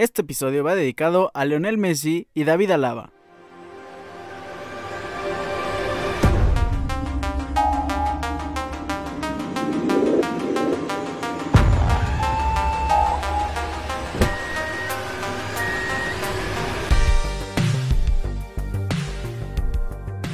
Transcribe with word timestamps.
Este 0.00 0.22
episodio 0.22 0.64
va 0.64 0.74
dedicado 0.74 1.30
a 1.34 1.44
Lionel 1.44 1.76
Messi 1.76 2.26
y 2.32 2.44
David 2.44 2.70
Alaba. 2.70 3.12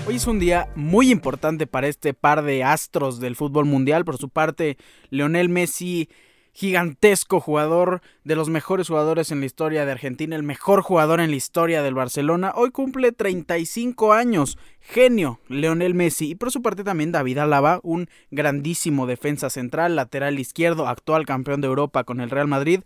Hoy 0.07 0.15
es 0.15 0.29
un 0.29 0.39
día 0.39 0.69
muy 0.77 1.11
importante 1.11 1.67
para 1.67 1.89
este 1.89 2.15
par 2.15 2.45
de 2.45 2.63
astros 2.63 3.19
del 3.19 3.35
fútbol 3.35 3.65
mundial. 3.65 4.05
Por 4.05 4.17
su 4.17 4.29
parte, 4.29 4.77
Lionel 5.11 5.49
Messi, 5.49 6.09
gigantesco 6.57 7.39
jugador, 7.39 8.01
de 8.25 8.35
los 8.35 8.49
mejores 8.49 8.89
jugadores 8.89 9.31
en 9.31 9.41
la 9.41 9.47
historia 9.47 9.85
de 9.85 9.93
Argentina, 9.93 10.35
el 10.37 10.43
mejor 10.43 10.81
jugador 10.81 11.21
en 11.21 11.29
la 11.29 11.37
historia 11.37 11.83
del 11.83 11.93
Barcelona, 11.93 12.53
hoy 12.55 12.71
cumple 12.71 13.13
35 13.13 14.15
años. 14.15 14.57
Genio, 14.81 15.39
Lionel 15.49 15.93
Messi. 15.93 16.31
Y 16.31 16.35
por 16.35 16.51
su 16.51 16.63
parte 16.63 16.83
también 16.83 17.13
David 17.13 17.37
Alaba, 17.39 17.81
un 17.83 18.09
grandísimo 18.31 19.07
defensa 19.07 19.51
central, 19.51 19.97
lateral 19.97 20.39
izquierdo, 20.39 20.89
actual 20.89 21.27
campeón 21.27 21.61
de 21.61 21.67
Europa 21.67 22.05
con 22.05 22.23
el 22.23 22.31
Real 22.31 22.49
Madrid. 22.49 22.81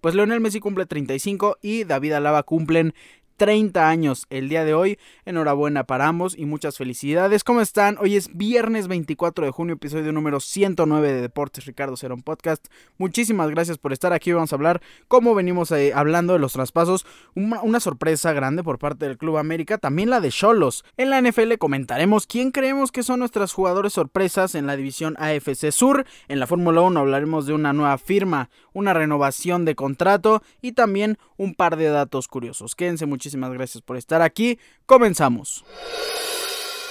Pues 0.00 0.14
Lionel 0.14 0.40
Messi 0.40 0.60
cumple 0.60 0.86
35 0.86 1.58
y 1.60 1.82
David 1.82 2.12
Alaba 2.12 2.44
cumplen 2.44 2.94
30 3.36 3.88
años 3.88 4.26
el 4.30 4.48
día 4.48 4.64
de 4.64 4.74
hoy. 4.74 4.98
Enhorabuena 5.24 5.84
para 5.84 6.06
ambos 6.06 6.36
y 6.36 6.46
muchas 6.46 6.76
felicidades. 6.76 7.44
¿Cómo 7.44 7.60
están? 7.60 7.96
Hoy 8.00 8.16
es 8.16 8.36
viernes 8.36 8.88
24 8.88 9.46
de 9.46 9.52
junio, 9.52 9.74
episodio 9.74 10.12
número 10.12 10.40
109 10.40 11.12
de 11.12 11.20
Deportes 11.20 11.66
Ricardo 11.66 11.96
Cerón 11.96 12.22
Podcast. 12.22 12.66
Muchísimas 12.98 13.50
gracias 13.50 13.78
por 13.78 13.92
estar 13.92 14.12
aquí. 14.12 14.32
Vamos 14.32 14.52
a 14.52 14.56
hablar, 14.56 14.80
como 15.08 15.34
venimos 15.34 15.70
eh, 15.72 15.92
hablando 15.94 16.32
de 16.32 16.38
los 16.38 16.52
traspasos, 16.52 17.06
una, 17.34 17.80
sorpresa 17.80 18.32
grande 18.32 18.62
por 18.62 18.78
parte 18.78 19.06
del 19.06 19.18
Club 19.18 19.36
América, 19.36 19.78
también 19.78 20.10
la 20.10 20.20
de 20.20 20.30
Cholos. 20.30 20.84
En 20.96 21.10
la 21.10 21.20
NFL 21.20 21.54
comentaremos 21.58 22.26
quién 22.26 22.50
creemos 22.50 22.90
que 22.90 23.02
son 23.02 23.20
nuestras 23.20 23.52
jugadores 23.52 23.92
sorpresas 23.92 24.54
en 24.54 24.66
la 24.66 24.76
división 24.76 25.14
AFC 25.18 25.70
Sur. 25.70 26.06
En 26.28 26.40
la 26.40 26.46
Fórmula 26.46 26.80
1 26.80 26.98
hablaremos 26.98 27.46
de 27.46 27.52
una 27.52 27.72
nueva 27.72 27.98
firma, 27.98 28.48
una 28.72 28.94
renovación 28.94 29.64
de 29.64 29.74
contrato 29.74 30.42
y 30.62 30.72
también 30.72 31.18
un 31.36 31.54
par 31.54 31.76
de 31.76 31.88
datos 31.88 32.28
curiosos. 32.28 32.74
Quédense 32.74 33.06
muchísimas 33.26 33.52
gracias 33.52 33.82
por 33.82 33.96
estar 33.96 34.22
aquí. 34.22 34.58
Comenzamos. 34.86 35.64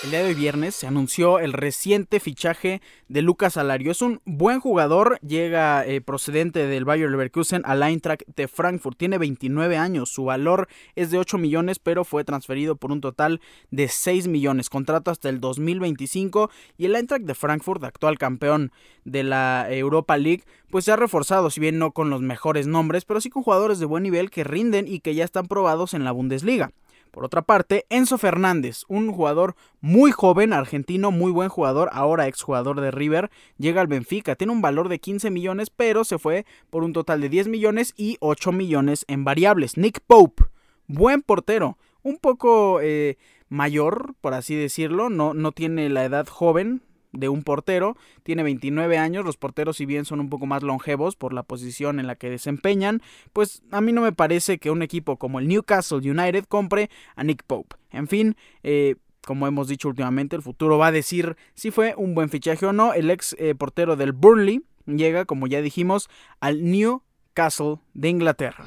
El 0.03 0.11
día 0.11 0.23
de 0.23 0.33
viernes 0.35 0.75
se 0.75 0.85
anunció 0.85 1.39
el 1.39 1.53
reciente 1.53 2.19
fichaje 2.19 2.81
de 3.07 3.21
Lucas 3.23 3.57
Alario. 3.57 3.91
Es 3.91 4.03
un 4.03 4.21
buen 4.25 4.59
jugador, 4.59 5.17
llega 5.21 5.83
eh, 5.85 5.99
procedente 5.99 6.67
del 6.67 6.85
Bayer 6.85 7.09
Leverkusen 7.09 7.63
al 7.65 7.81
Eintracht 7.81 8.21
de 8.35 8.47
Frankfurt. 8.47 8.97
Tiene 8.97 9.17
29 9.17 9.77
años, 9.77 10.09
su 10.09 10.25
valor 10.25 10.67
es 10.95 11.09
de 11.09 11.17
8 11.17 11.39
millones, 11.39 11.79
pero 11.79 12.03
fue 12.03 12.23
transferido 12.23 12.75
por 12.75 12.91
un 12.91 13.01
total 13.01 13.41
de 13.71 13.87
6 13.87 14.27
millones. 14.27 14.69
Contrato 14.69 15.09
hasta 15.09 15.29
el 15.29 15.39
2025 15.39 16.51
y 16.77 16.85
el 16.85 16.95
Eintracht 16.95 17.25
de 17.25 17.33
Frankfurt, 17.33 17.83
actual 17.83 18.19
campeón 18.19 18.71
de 19.05 19.23
la 19.23 19.67
Europa 19.69 20.17
League, 20.17 20.43
pues 20.69 20.85
se 20.85 20.91
ha 20.91 20.97
reforzado, 20.97 21.49
si 21.49 21.59
bien 21.59 21.79
no 21.79 21.93
con 21.93 22.09
los 22.09 22.21
mejores 22.21 22.67
nombres, 22.67 23.05
pero 23.05 23.21
sí 23.21 23.29
con 23.29 23.43
jugadores 23.43 23.79
de 23.79 23.85
buen 23.85 24.03
nivel 24.03 24.29
que 24.29 24.43
rinden 24.43 24.87
y 24.87 24.99
que 24.99 25.15
ya 25.15 25.23
están 25.23 25.47
probados 25.47 25.93
en 25.93 26.03
la 26.03 26.11
Bundesliga. 26.11 26.71
Por 27.15 27.23
otra 27.23 27.43
parte, 27.43 27.85
Enzo 27.87 28.17
Fernández, 28.17 28.83
un 28.89 29.09
jugador 29.09 29.55
muy 29.79 30.11
joven, 30.11 30.51
argentino, 30.51 31.11
muy 31.11 31.31
buen 31.31 31.47
jugador, 31.47 31.89
ahora 31.93 32.27
exjugador 32.27 32.81
de 32.81 32.91
River, 32.91 33.31
llega 33.57 33.79
al 33.79 33.87
Benfica, 33.87 34.35
tiene 34.35 34.51
un 34.51 34.61
valor 34.61 34.89
de 34.89 34.99
15 34.99 35.31
millones, 35.31 35.69
pero 35.69 36.03
se 36.03 36.19
fue 36.19 36.45
por 36.69 36.83
un 36.83 36.91
total 36.91 37.21
de 37.21 37.29
10 37.29 37.47
millones 37.47 37.93
y 37.95 38.17
8 38.19 38.51
millones 38.51 39.05
en 39.07 39.23
variables. 39.23 39.77
Nick 39.77 40.01
Pope, 40.05 40.43
buen 40.87 41.21
portero, 41.21 41.77
un 42.03 42.17
poco 42.17 42.81
eh, 42.81 43.17
mayor, 43.47 44.15
por 44.19 44.33
así 44.33 44.53
decirlo, 44.53 45.09
no, 45.09 45.33
no 45.33 45.53
tiene 45.53 45.87
la 45.87 46.03
edad 46.03 46.27
joven, 46.27 46.81
de 47.17 47.29
un 47.29 47.43
portero. 47.43 47.97
Tiene 48.23 48.43
29 48.43 48.97
años. 48.97 49.25
Los 49.25 49.37
porteros, 49.37 49.77
si 49.77 49.85
bien 49.85 50.05
son 50.05 50.19
un 50.19 50.29
poco 50.29 50.45
más 50.45 50.63
longevos 50.63 51.15
por 51.15 51.33
la 51.33 51.43
posición 51.43 51.99
en 51.99 52.07
la 52.07 52.15
que 52.15 52.29
desempeñan, 52.29 53.01
pues 53.33 53.63
a 53.71 53.81
mí 53.81 53.91
no 53.91 54.01
me 54.01 54.11
parece 54.11 54.57
que 54.57 54.71
un 54.71 54.81
equipo 54.81 55.17
como 55.17 55.39
el 55.39 55.47
Newcastle 55.47 56.09
United 56.09 56.45
compre 56.45 56.89
a 57.15 57.23
Nick 57.23 57.43
Pope. 57.43 57.75
En 57.91 58.07
fin, 58.07 58.35
eh, 58.63 58.95
como 59.25 59.47
hemos 59.47 59.67
dicho 59.67 59.89
últimamente, 59.89 60.35
el 60.35 60.41
futuro 60.41 60.77
va 60.77 60.87
a 60.87 60.91
decir 60.91 61.35
si 61.53 61.71
fue 61.71 61.93
un 61.97 62.15
buen 62.15 62.29
fichaje 62.29 62.65
o 62.65 62.73
no. 62.73 62.93
El 62.93 63.09
ex 63.09 63.35
eh, 63.39 63.55
portero 63.55 63.95
del 63.95 64.13
Burnley 64.13 64.63
llega, 64.85 65.25
como 65.25 65.47
ya 65.47 65.61
dijimos, 65.61 66.09
al 66.39 66.63
Newcastle 66.63 67.79
de 67.93 68.09
Inglaterra. 68.09 68.65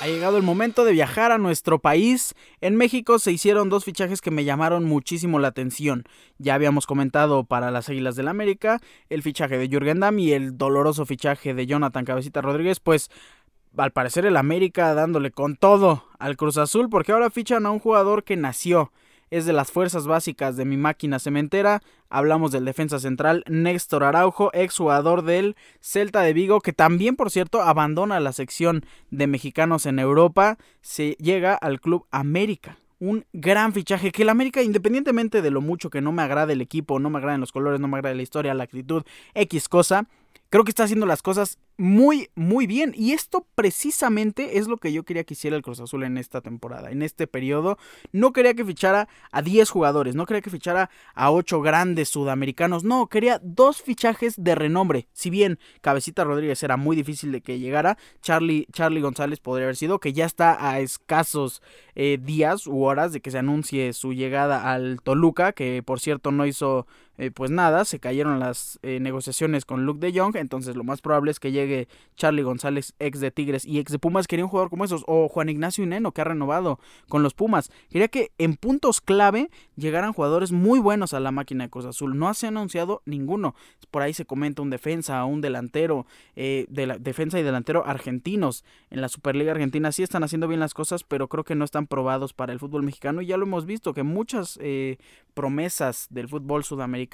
Ha 0.00 0.06
llegado 0.06 0.36
el 0.36 0.44
momento 0.44 0.84
de 0.84 0.92
viajar 0.92 1.32
a 1.32 1.38
nuestro 1.38 1.80
país. 1.80 2.36
En 2.60 2.76
México 2.76 3.18
se 3.18 3.32
hicieron 3.32 3.68
dos 3.68 3.84
fichajes 3.84 4.20
que 4.20 4.30
me 4.30 4.44
llamaron 4.44 4.84
muchísimo 4.84 5.40
la 5.40 5.48
atención. 5.48 6.04
Ya 6.38 6.54
habíamos 6.54 6.86
comentado 6.86 7.42
para 7.42 7.72
las 7.72 7.88
Águilas 7.88 8.14
del 8.14 8.28
América 8.28 8.80
el 9.10 9.24
fichaje 9.24 9.58
de 9.58 9.68
Jürgen 9.68 9.98
Damm 9.98 10.20
y 10.20 10.32
el 10.32 10.56
doloroso 10.56 11.04
fichaje 11.04 11.52
de 11.52 11.66
Jonathan 11.66 12.04
Cabecita 12.04 12.40
Rodríguez, 12.40 12.78
pues 12.78 13.10
al 13.76 13.90
parecer 13.90 14.24
el 14.24 14.36
América 14.36 14.94
dándole 14.94 15.32
con 15.32 15.56
todo 15.56 16.04
al 16.20 16.36
Cruz 16.36 16.58
Azul 16.58 16.88
porque 16.88 17.10
ahora 17.10 17.30
fichan 17.30 17.66
a 17.66 17.72
un 17.72 17.80
jugador 17.80 18.22
que 18.22 18.36
nació 18.36 18.92
es 19.30 19.46
de 19.46 19.52
las 19.52 19.70
fuerzas 19.70 20.06
básicas 20.06 20.56
de 20.56 20.64
mi 20.64 20.76
máquina 20.76 21.18
cementera. 21.18 21.82
Hablamos 22.08 22.52
del 22.52 22.64
defensa 22.64 22.98
central 22.98 23.44
Néstor 23.48 24.04
Araujo, 24.04 24.50
exjugador 24.54 25.22
del 25.22 25.56
Celta 25.80 26.22
de 26.22 26.32
Vigo, 26.32 26.60
que 26.60 26.72
también, 26.72 27.16
por 27.16 27.30
cierto, 27.30 27.62
abandona 27.62 28.20
la 28.20 28.32
sección 28.32 28.84
de 29.10 29.26
mexicanos 29.26 29.86
en 29.86 29.98
Europa. 29.98 30.58
Se 30.80 31.16
llega 31.20 31.54
al 31.54 31.80
Club 31.80 32.06
América. 32.10 32.78
Un 33.00 33.24
gran 33.32 33.72
fichaje 33.72 34.10
que 34.10 34.22
el 34.22 34.28
América, 34.28 34.62
independientemente 34.62 35.40
de 35.40 35.50
lo 35.50 35.60
mucho 35.60 35.88
que 35.88 36.00
no 36.00 36.10
me 36.10 36.22
agrade 36.22 36.54
el 36.54 36.60
equipo, 36.60 36.98
no 36.98 37.10
me 37.10 37.18
agraden 37.18 37.40
los 37.40 37.52
colores, 37.52 37.78
no 37.78 37.86
me 37.86 37.96
agrade 37.96 38.16
la 38.16 38.22
historia, 38.22 38.54
la 38.54 38.64
actitud, 38.64 39.04
X 39.34 39.68
cosa, 39.68 40.08
creo 40.50 40.64
que 40.64 40.70
está 40.70 40.84
haciendo 40.84 41.06
las 41.06 41.22
cosas 41.22 41.58
muy, 41.76 42.30
muy 42.34 42.66
bien. 42.66 42.92
Y 42.96 43.12
esto 43.12 43.46
precisamente 43.54 44.58
es 44.58 44.66
lo 44.66 44.76
que 44.78 44.92
yo 44.92 45.04
quería 45.04 45.24
que 45.24 45.34
hiciera 45.34 45.56
el 45.56 45.62
Cruz 45.62 45.80
Azul 45.80 46.02
en 46.02 46.18
esta 46.18 46.40
temporada, 46.40 46.90
en 46.90 47.02
este 47.02 47.26
periodo. 47.26 47.78
No 48.12 48.32
quería 48.32 48.54
que 48.54 48.64
fichara 48.64 49.08
a 49.30 49.42
10 49.42 49.70
jugadores, 49.70 50.14
no 50.14 50.26
quería 50.26 50.40
que 50.40 50.50
fichara 50.50 50.90
a 51.14 51.30
8 51.30 51.60
grandes 51.60 52.08
sudamericanos, 52.08 52.84
no, 52.84 53.06
quería 53.06 53.40
dos 53.42 53.80
fichajes 53.82 54.34
de 54.36 54.54
renombre. 54.54 55.08
Si 55.12 55.30
bien 55.30 55.58
Cabecita 55.80 56.24
Rodríguez 56.24 56.62
era 56.62 56.76
muy 56.76 56.96
difícil 56.96 57.30
de 57.30 57.40
que 57.40 57.58
llegara, 57.58 57.96
Charlie, 58.22 58.66
Charlie 58.72 59.00
González 59.00 59.40
podría 59.40 59.66
haber 59.66 59.76
sido, 59.76 60.00
que 60.00 60.12
ya 60.12 60.26
está 60.26 60.68
a 60.70 60.80
escasos 60.80 61.62
eh, 61.94 62.18
días 62.20 62.66
u 62.66 62.82
horas 62.82 63.12
de 63.12 63.20
que 63.20 63.30
se 63.30 63.38
anuncie 63.38 63.92
su 63.92 64.12
llegada 64.12 64.72
al 64.72 65.00
Toluca, 65.02 65.52
que 65.52 65.82
por 65.84 66.00
cierto 66.00 66.32
no 66.32 66.46
hizo 66.46 66.86
eh, 67.18 67.30
pues 67.30 67.50
nada, 67.50 67.84
se 67.84 68.00
cayeron 68.00 68.38
las 68.38 68.78
eh, 68.82 69.00
negociaciones 69.00 69.64
con 69.64 69.84
Luke 69.84 70.00
de 70.00 70.18
Jong, 70.18 70.36
entonces 70.36 70.76
lo 70.76 70.84
más 70.84 71.00
probable 71.00 71.30
es 71.30 71.40
que 71.40 71.52
llegue 71.52 71.88
Charlie 72.16 72.42
González, 72.42 72.94
ex 72.98 73.20
de 73.20 73.30
Tigres 73.30 73.64
y 73.64 73.78
ex 73.78 73.92
de 73.92 73.98
Pumas, 73.98 74.26
quería 74.26 74.44
un 74.44 74.50
jugador 74.50 74.70
como 74.70 74.84
esos. 74.84 75.04
O 75.06 75.28
Juan 75.28 75.48
Ignacio 75.48 75.84
Ineno, 75.84 76.12
que 76.12 76.20
ha 76.20 76.24
renovado 76.24 76.78
con 77.08 77.22
los 77.22 77.34
Pumas. 77.34 77.70
Quería 77.90 78.08
que 78.08 78.30
en 78.38 78.54
puntos 78.54 79.00
clave 79.00 79.50
llegaran 79.76 80.12
jugadores 80.12 80.52
muy 80.52 80.78
buenos 80.78 81.12
a 81.12 81.20
la 81.20 81.32
máquina 81.32 81.64
de 81.64 81.70
Cruz 81.70 81.86
Azul. 81.86 82.16
No 82.16 82.32
se 82.34 82.46
ha 82.46 82.50
anunciado 82.50 83.02
ninguno. 83.04 83.54
Por 83.90 84.02
ahí 84.02 84.14
se 84.14 84.24
comenta 84.24 84.62
un 84.62 84.70
defensa, 84.70 85.24
un 85.24 85.40
delantero, 85.40 86.06
eh, 86.36 86.66
de 86.68 86.98
defensa 87.00 87.40
y 87.40 87.42
delantero 87.42 87.84
argentinos. 87.86 88.64
En 88.90 89.00
la 89.00 89.08
Superliga 89.08 89.52
Argentina 89.52 89.90
sí 89.90 90.02
están 90.02 90.22
haciendo 90.22 90.46
bien 90.46 90.60
las 90.60 90.74
cosas, 90.74 91.02
pero 91.02 91.28
creo 91.28 91.44
que 91.44 91.54
no 91.54 91.64
están 91.64 91.86
probados 91.86 92.32
para 92.32 92.52
el 92.52 92.58
fútbol 92.60 92.84
mexicano. 92.84 93.22
Y 93.22 93.26
ya 93.26 93.36
lo 93.36 93.44
hemos 93.44 93.66
visto, 93.66 93.92
que 93.92 94.02
muchas 94.02 94.58
eh, 94.62 94.98
promesas 95.34 96.06
del 96.10 96.28
fútbol 96.28 96.64
sudamericano 96.64 97.07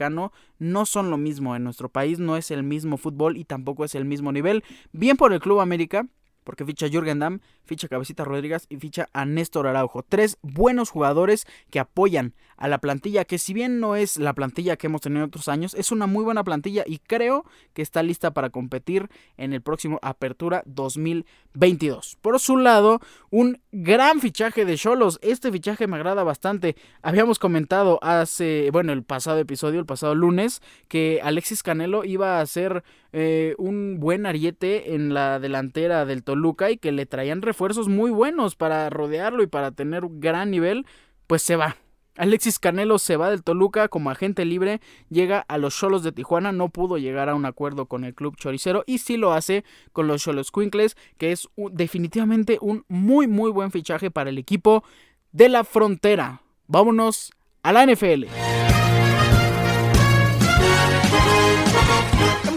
no 0.59 0.87
son 0.87 1.11
lo 1.11 1.17
mismo 1.17 1.57
en 1.57 1.65
nuestro 1.65 1.89
país, 1.89 2.19
no 2.19 2.37
es 2.37 2.51
el 2.51 2.63
mismo 2.63 2.97
fútbol 2.97 3.37
y 3.37 3.45
tampoco 3.45 3.85
es 3.85 3.95
el 3.95 4.05
mismo 4.05 4.33
nivel. 4.33 4.65
Bien 4.93 5.17
por 5.17 5.33
el 5.33 5.41
Club 5.41 5.61
América, 5.61 6.07
porque 6.45 6.65
ficha 6.65 6.89
Jürgen 6.89 7.19
Damm, 7.19 7.41
ficha 7.65 7.89
Cabecita 7.89 8.25
Rodríguez 8.25 8.67
y 8.69 8.77
ficha 8.77 9.09
a 9.13 9.25
Néstor 9.25 9.67
Araujo. 9.67 10.03
Tres 10.03 10.39
buenos 10.43 10.91
jugadores 10.91 11.47
que 11.71 11.79
apoyan 11.79 12.35
a 12.57 12.69
la 12.69 12.79
plantilla, 12.79 13.25
que 13.25 13.39
si 13.39 13.53
bien 13.53 13.81
no 13.81 13.97
es 13.97 14.17
la 14.17 14.33
plantilla 14.33 14.77
que 14.77 14.87
hemos 14.87 15.01
tenido 15.01 15.23
en 15.23 15.29
otros 15.29 15.49
años, 15.49 15.75
es 15.75 15.91
una 15.91 16.07
muy 16.07 16.25
buena 16.25 16.45
plantilla 16.45 16.85
y 16.87 16.99
creo 16.99 17.45
que 17.73 17.83
está 17.83 18.03
lista 18.03 18.33
para 18.33 18.51
competir 18.51 19.09
en 19.37 19.53
el 19.53 19.61
próximo 19.61 19.99
Apertura 20.03 20.63
2022. 20.67 22.19
Por 22.21 22.39
su 22.39 22.57
lado, 22.57 23.01
un 23.31 23.61
gran 23.73 24.21
fichaje 24.21 24.65
de 24.65 24.77
Cholos. 24.77 25.19
Este 25.23 25.51
fichaje 25.51 25.87
me 25.87 25.97
agrada 25.97 26.23
bastante. 26.23 26.77
Habíamos 27.03 27.39
comentado 27.39 27.99
hace, 28.03 28.71
bueno, 28.73 28.93
el 28.93 29.03
pasado 29.03 29.39
episodio, 29.39 29.81
el 29.81 29.87
pasado 29.87 30.15
lunes, 30.15 30.63
que 30.89 31.21
Alexis 31.23 31.63
Canelo 31.63 32.05
iba 32.05 32.41
a 32.41 32.47
ser 32.47 32.85
eh, 33.13 33.55
un 33.59 34.01
buen 34.01 34.27
ariete 34.27 34.95
en 34.95 35.15
la 35.15 35.39
delantera 35.39 36.05
del 36.05 36.25
Toluca 36.25 36.71
y 36.71 36.79
que 36.79 36.93
le 36.93 37.07
traían 37.07 37.43
refuerzos 37.55 37.87
muy 37.87 38.11
buenos 38.11 38.57
para 38.57 38.91
rodearlo 38.91 39.45
y 39.45 39.47
para 39.47 39.71
tener 39.71 40.05
un 40.05 40.19
gran 40.19 40.51
nivel, 40.51 40.87
pues 41.29 41.41
se 41.41 41.55
va. 41.55 41.77
Alexis 42.17 42.59
Canelo 42.59 42.99
se 42.99 43.17
va 43.17 43.31
del 43.31 43.45
Toluca 43.45 43.87
como 43.87 44.11
agente 44.11 44.45
libre, 44.45 44.81
llega 45.09 45.45
a 45.47 45.57
los 45.57 45.77
Cholos 45.77 46.03
de 46.03 46.11
Tijuana, 46.11 46.51
no 46.51 46.69
pudo 46.69 46.99
llegar 46.99 47.29
a 47.29 47.37
un 47.37 47.47
acuerdo 47.47 47.87
con 47.87 48.03
el 48.03 48.13
club 48.13 48.37
choricero 48.37 48.83
y 48.87 48.99
sí 48.99 49.17
lo 49.17 49.33
hace 49.33 49.65
con 49.93 50.09
los 50.09 50.23
Cholos 50.23 50.51
Quinkles, 50.51 50.97
que 51.17 51.31
es 51.31 51.49
definitivamente 51.71 52.59
un 52.61 52.85
muy 52.89 53.29
muy 53.29 53.53
buen 53.53 53.71
fichaje 53.71 54.11
para 54.11 54.31
el 54.31 54.39
equipo 54.39 54.83
de 55.31 55.49
la 55.49 55.63
frontera. 55.63 56.43
Vámonos 56.67 57.33
a 57.63 57.73
la 57.73 57.87
NFL. 57.87 58.54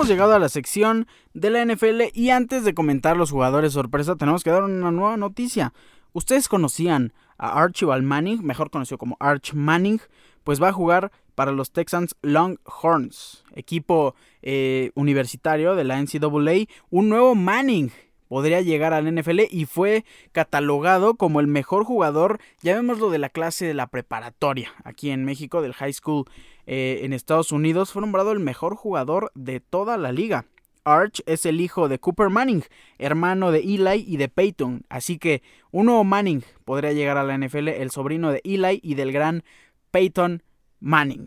Llegado 0.07 0.33
a 0.33 0.39
la 0.39 0.48
sección 0.48 1.06
de 1.33 1.50
la 1.50 1.65
NFL 1.65 2.04
y 2.13 2.30
antes 2.30 2.63
de 2.63 2.74
comentar 2.74 3.18
los 3.18 3.30
jugadores 3.30 3.74
sorpresa 3.74 4.15
tenemos 4.15 4.42
que 4.42 4.51
dar 4.51 4.63
una 4.63 4.89
nueva 4.89 5.18
noticia. 5.18 5.74
¿Ustedes 6.13 6.48
conocían 6.48 7.12
a 7.38 7.62
Archibald 7.62 8.06
Manning, 8.06 8.42
mejor 8.42 8.69
conocido 8.69 8.98
como 8.98 9.18
Arch 9.19 9.54
Manning? 9.54 10.00
Pues 10.45 10.63
va 10.63 10.69
a 10.69 10.74
jugar 10.74 11.12
para 11.36 11.51
los 11.51 11.71
Texans 11.71 12.15
Longhorns, 12.21 13.44
equipo 13.54 14.15
eh, 14.42 14.92
universitario 14.95 15.75
de 15.75 15.83
la 15.83 16.01
NCAA, 16.01 16.68
un 16.89 17.09
nuevo 17.09 17.36
Manning 17.36 17.92
podría 18.30 18.62
llegar 18.62 18.94
al 18.94 19.13
NFL 19.13 19.42
y 19.50 19.65
fue 19.65 20.06
catalogado 20.31 21.15
como 21.15 21.39
el 21.42 21.48
mejor 21.48 21.83
jugador, 21.83 22.39
ya 22.62 22.81
lo 22.81 23.09
de 23.09 23.19
la 23.19 23.30
clase 23.30 23.65
de 23.65 23.74
la 23.74 23.88
preparatoria, 23.88 24.71
aquí 24.83 25.12
en 25.12 25.25
México, 25.25 25.62
del 25.62 25.74
high 25.74 25.94
school 25.94 26.25
eh, 26.68 27.00
en 27.04 27.14
Estados 27.14 27.52
Unidos, 27.52 27.92
fue 27.92 28.02
nombrado 28.02 28.31
el 28.31 28.40
mejor 28.40 28.75
jugador 28.75 29.31
de 29.34 29.60
toda 29.60 29.98
la 29.98 30.12
liga. 30.12 30.46
Arch 30.84 31.22
es 31.25 31.46
el 31.46 31.60
hijo 31.60 31.90
de 31.90 32.00
Cooper 32.00 32.30
Manning, 32.30 32.64
hermano 32.98 33.52
de 33.52 33.60
Eli 33.60 34.06
y 34.08 34.18
de 34.18 34.30
Peyton, 34.30 34.84
así 34.90 35.18
que 35.18 35.42
un 35.72 35.88
nuevo 35.88 36.04
Manning 36.04 36.44
podría 36.64 36.94
llegar 36.94 37.18
a 37.18 37.24
la 37.24 37.38
NFL, 37.38 37.69
el 37.69 37.92
sobrino 37.92 38.31
de 38.31 38.42
Eli 38.44 38.80
y 38.84 38.96
del 38.96 39.12
gran 39.12 39.44
Peyton 39.92 40.44
Manning. 40.80 41.25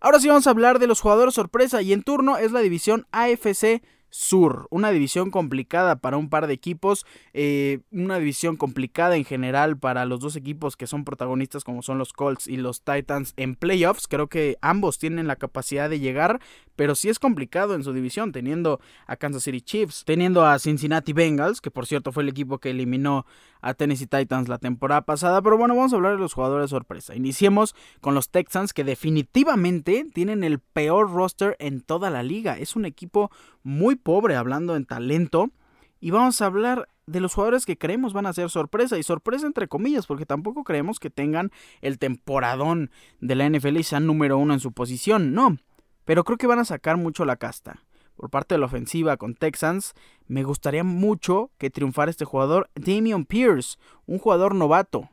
Ahora 0.00 0.20
sí 0.20 0.28
vamos 0.28 0.46
a 0.46 0.50
hablar 0.50 0.78
de 0.78 0.86
los 0.86 1.00
jugadores 1.00 1.34
sorpresa 1.34 1.80
y 1.82 1.92
en 1.92 2.02
turno 2.02 2.36
es 2.36 2.52
la 2.52 2.60
división 2.60 3.06
AFC 3.12 3.82
Sur, 4.10 4.68
una 4.70 4.90
división 4.90 5.30
complicada 5.30 5.96
para 5.96 6.16
un 6.16 6.30
par 6.30 6.46
de 6.46 6.54
equipos, 6.54 7.04
eh, 7.34 7.80
una 7.90 8.18
división 8.18 8.56
complicada 8.56 9.16
en 9.16 9.24
general 9.24 9.78
para 9.78 10.04
los 10.06 10.20
dos 10.20 10.36
equipos 10.36 10.76
que 10.76 10.86
son 10.86 11.04
protagonistas 11.04 11.64
como 11.64 11.82
son 11.82 11.98
los 11.98 12.12
Colts 12.12 12.48
y 12.48 12.56
los 12.56 12.82
Titans 12.82 13.34
en 13.36 13.54
playoffs. 13.54 14.08
Creo 14.08 14.28
que 14.28 14.56
ambos 14.60 14.98
tienen 14.98 15.26
la 15.26 15.36
capacidad 15.36 15.90
de 15.90 16.00
llegar, 16.00 16.40
pero 16.76 16.94
sí 16.94 17.08
es 17.08 17.18
complicado 17.18 17.74
en 17.74 17.84
su 17.84 17.92
división, 17.92 18.32
teniendo 18.32 18.80
a 19.06 19.16
Kansas 19.16 19.42
City 19.42 19.60
Chiefs, 19.60 20.04
teniendo 20.04 20.46
a 20.46 20.58
Cincinnati 20.58 21.12
Bengals, 21.12 21.60
que 21.60 21.70
por 21.70 21.86
cierto 21.86 22.12
fue 22.12 22.22
el 22.22 22.28
equipo 22.28 22.58
que 22.58 22.70
eliminó 22.70 23.26
a 23.60 23.74
Tennessee 23.74 24.06
Titans 24.06 24.48
la 24.48 24.58
temporada 24.58 25.02
pasada. 25.02 25.42
Pero 25.42 25.58
bueno, 25.58 25.74
vamos 25.74 25.92
a 25.92 25.96
hablar 25.96 26.12
de 26.12 26.18
los 26.18 26.34
jugadores 26.34 26.70
sorpresa. 26.70 27.14
Iniciemos 27.14 27.74
con 28.00 28.14
los 28.14 28.30
Texans, 28.30 28.72
que 28.72 28.84
definitivamente 28.84 30.06
tienen 30.12 30.44
el 30.44 30.60
peor 30.60 31.10
roster 31.10 31.56
en 31.58 31.80
toda 31.80 32.10
la 32.10 32.22
liga. 32.22 32.58
Es 32.58 32.76
un 32.76 32.84
equipo 32.84 33.30
muy 33.62 33.96
pobre 33.96 34.36
hablando 34.36 34.76
en 34.76 34.84
talento. 34.84 35.50
Y 36.00 36.10
vamos 36.10 36.40
a 36.40 36.46
hablar 36.46 36.88
de 37.06 37.20
los 37.20 37.34
jugadores 37.34 37.66
que 37.66 37.78
creemos 37.78 38.12
van 38.12 38.26
a 38.26 38.32
ser 38.32 38.50
sorpresa. 38.50 38.98
Y 38.98 39.02
sorpresa 39.02 39.46
entre 39.46 39.68
comillas, 39.68 40.06
porque 40.06 40.26
tampoco 40.26 40.64
creemos 40.64 41.00
que 41.00 41.10
tengan 41.10 41.50
el 41.80 41.98
temporadón 41.98 42.90
de 43.20 43.34
la 43.34 43.48
NFL 43.48 43.78
y 43.78 43.82
sean 43.82 44.06
número 44.06 44.38
uno 44.38 44.54
en 44.54 44.60
su 44.60 44.72
posición. 44.72 45.32
No. 45.32 45.56
Pero 46.04 46.24
creo 46.24 46.38
que 46.38 46.46
van 46.46 46.58
a 46.58 46.64
sacar 46.64 46.96
mucho 46.96 47.24
la 47.24 47.36
casta. 47.36 47.82
Por 48.18 48.30
parte 48.30 48.56
de 48.56 48.58
la 48.58 48.66
ofensiva 48.66 49.16
con 49.16 49.36
Texans, 49.36 49.94
me 50.26 50.42
gustaría 50.42 50.82
mucho 50.82 51.52
que 51.56 51.70
triunfara 51.70 52.10
este 52.10 52.24
jugador, 52.24 52.68
Damian 52.74 53.24
Pierce, 53.24 53.78
un 54.06 54.18
jugador 54.18 54.56
novato, 54.56 55.08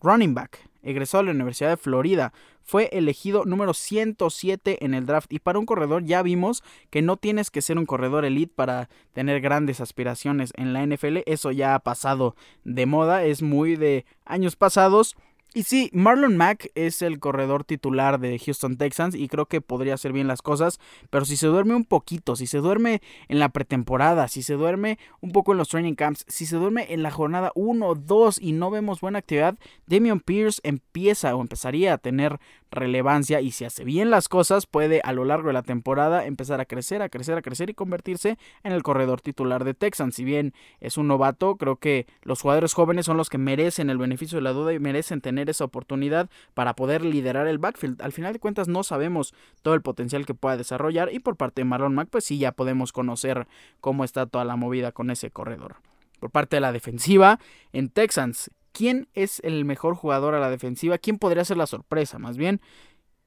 running 0.00 0.32
back, 0.32 0.66
egresó 0.82 1.18
a 1.18 1.22
la 1.22 1.32
Universidad 1.32 1.68
de 1.68 1.76
Florida, 1.76 2.32
fue 2.62 2.88
elegido 2.92 3.44
número 3.44 3.74
107 3.74 4.86
en 4.86 4.94
el 4.94 5.04
draft 5.04 5.30
y 5.34 5.38
para 5.38 5.58
un 5.58 5.66
corredor 5.66 6.04
ya 6.04 6.22
vimos 6.22 6.64
que 6.88 7.02
no 7.02 7.18
tienes 7.18 7.50
que 7.50 7.60
ser 7.60 7.76
un 7.76 7.84
corredor 7.84 8.24
elite 8.24 8.54
para 8.56 8.88
tener 9.12 9.42
grandes 9.42 9.82
aspiraciones 9.82 10.54
en 10.56 10.72
la 10.72 10.82
NFL, 10.86 11.18
eso 11.26 11.50
ya 11.52 11.74
ha 11.74 11.80
pasado 11.80 12.36
de 12.64 12.86
moda, 12.86 13.22
es 13.22 13.42
muy 13.42 13.76
de 13.76 14.06
años 14.24 14.56
pasados 14.56 15.14
y 15.56 15.62
sí, 15.62 15.88
Marlon 15.94 16.36
Mack 16.36 16.70
es 16.74 17.00
el 17.00 17.18
corredor 17.18 17.64
titular 17.64 18.20
de 18.20 18.38
Houston 18.38 18.76
Texans 18.76 19.14
y 19.14 19.26
creo 19.26 19.46
que 19.46 19.62
podría 19.62 19.94
hacer 19.94 20.12
bien 20.12 20.26
las 20.26 20.42
cosas, 20.42 20.78
pero 21.08 21.24
si 21.24 21.38
se 21.38 21.46
duerme 21.46 21.74
un 21.74 21.86
poquito, 21.86 22.36
si 22.36 22.46
se 22.46 22.58
duerme 22.58 23.00
en 23.28 23.38
la 23.38 23.48
pretemporada, 23.48 24.28
si 24.28 24.42
se 24.42 24.52
duerme 24.52 24.98
un 25.22 25.32
poco 25.32 25.52
en 25.52 25.58
los 25.58 25.70
training 25.70 25.94
camps, 25.94 26.26
si 26.28 26.44
se 26.44 26.56
duerme 26.56 26.92
en 26.92 27.02
la 27.02 27.10
jornada 27.10 27.52
1 27.54 27.86
o 27.86 27.94
2 27.94 28.38
y 28.38 28.52
no 28.52 28.70
vemos 28.70 29.00
buena 29.00 29.20
actividad, 29.20 29.56
Damian 29.86 30.20
Pierce 30.20 30.60
empieza 30.62 31.34
o 31.34 31.40
empezaría 31.40 31.94
a 31.94 31.98
tener 31.98 32.38
relevancia 32.70 33.40
y 33.40 33.50
si 33.50 33.64
hace 33.64 33.84
bien 33.84 34.10
las 34.10 34.28
cosas 34.28 34.66
puede 34.66 35.00
a 35.04 35.12
lo 35.12 35.24
largo 35.24 35.48
de 35.48 35.54
la 35.54 35.62
temporada 35.62 36.26
empezar 36.26 36.60
a 36.60 36.64
crecer, 36.64 37.02
a 37.02 37.08
crecer, 37.08 37.38
a 37.38 37.42
crecer 37.42 37.70
y 37.70 37.74
convertirse 37.74 38.38
en 38.64 38.72
el 38.72 38.82
corredor 38.82 39.20
titular 39.20 39.64
de 39.64 39.74
Texans. 39.74 40.14
Si 40.14 40.24
bien 40.24 40.52
es 40.80 40.96
un 40.96 41.08
novato, 41.08 41.56
creo 41.56 41.76
que 41.76 42.06
los 42.22 42.40
jugadores 42.40 42.74
jóvenes 42.74 43.06
son 43.06 43.16
los 43.16 43.30
que 43.30 43.38
merecen 43.38 43.90
el 43.90 43.98
beneficio 43.98 44.36
de 44.36 44.42
la 44.42 44.52
duda 44.52 44.72
y 44.72 44.78
merecen 44.78 45.20
tener 45.20 45.48
esa 45.50 45.64
oportunidad 45.64 46.28
para 46.54 46.74
poder 46.74 47.04
liderar 47.04 47.46
el 47.46 47.58
backfield. 47.58 48.02
Al 48.02 48.12
final 48.12 48.32
de 48.32 48.40
cuentas 48.40 48.68
no 48.68 48.82
sabemos 48.82 49.34
todo 49.62 49.74
el 49.74 49.82
potencial 49.82 50.26
que 50.26 50.34
pueda 50.34 50.56
desarrollar 50.56 51.12
y 51.12 51.20
por 51.20 51.36
parte 51.36 51.60
de 51.60 51.66
Marlon 51.66 51.94
Mack 51.94 52.08
pues 52.10 52.24
sí 52.24 52.38
ya 52.38 52.52
podemos 52.52 52.92
conocer 52.92 53.46
cómo 53.80 54.04
está 54.04 54.26
toda 54.26 54.44
la 54.44 54.56
movida 54.56 54.92
con 54.92 55.10
ese 55.10 55.30
corredor. 55.30 55.76
Por 56.18 56.30
parte 56.30 56.56
de 56.56 56.60
la 56.60 56.72
defensiva, 56.72 57.38
en 57.72 57.90
Texans, 57.90 58.50
¿quién 58.76 59.08
es 59.14 59.40
el 59.42 59.64
mejor 59.64 59.94
jugador 59.94 60.34
a 60.34 60.38
la 60.38 60.50
defensiva? 60.50 60.98
¿Quién 60.98 61.18
podría 61.18 61.46
ser 61.46 61.56
la 61.56 61.66
sorpresa? 61.66 62.18
Más 62.18 62.36
bien, 62.36 62.60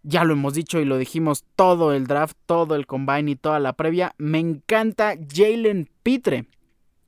ya 0.03 0.23
lo 0.23 0.33
hemos 0.33 0.53
dicho 0.53 0.79
y 0.79 0.85
lo 0.85 0.99
dijimos 0.99 1.43
todo 1.55 1.91
el 1.91 2.05
draft, 2.05 2.37
todo 2.45 2.75
el 2.75 2.85
combine 2.85 3.31
y 3.31 3.35
toda 3.35 3.59
la 3.59 3.73
previa. 3.73 4.13
Me 4.19 4.37
encanta 4.37 5.15
Jalen 5.33 5.89
Pitre. 6.03 6.45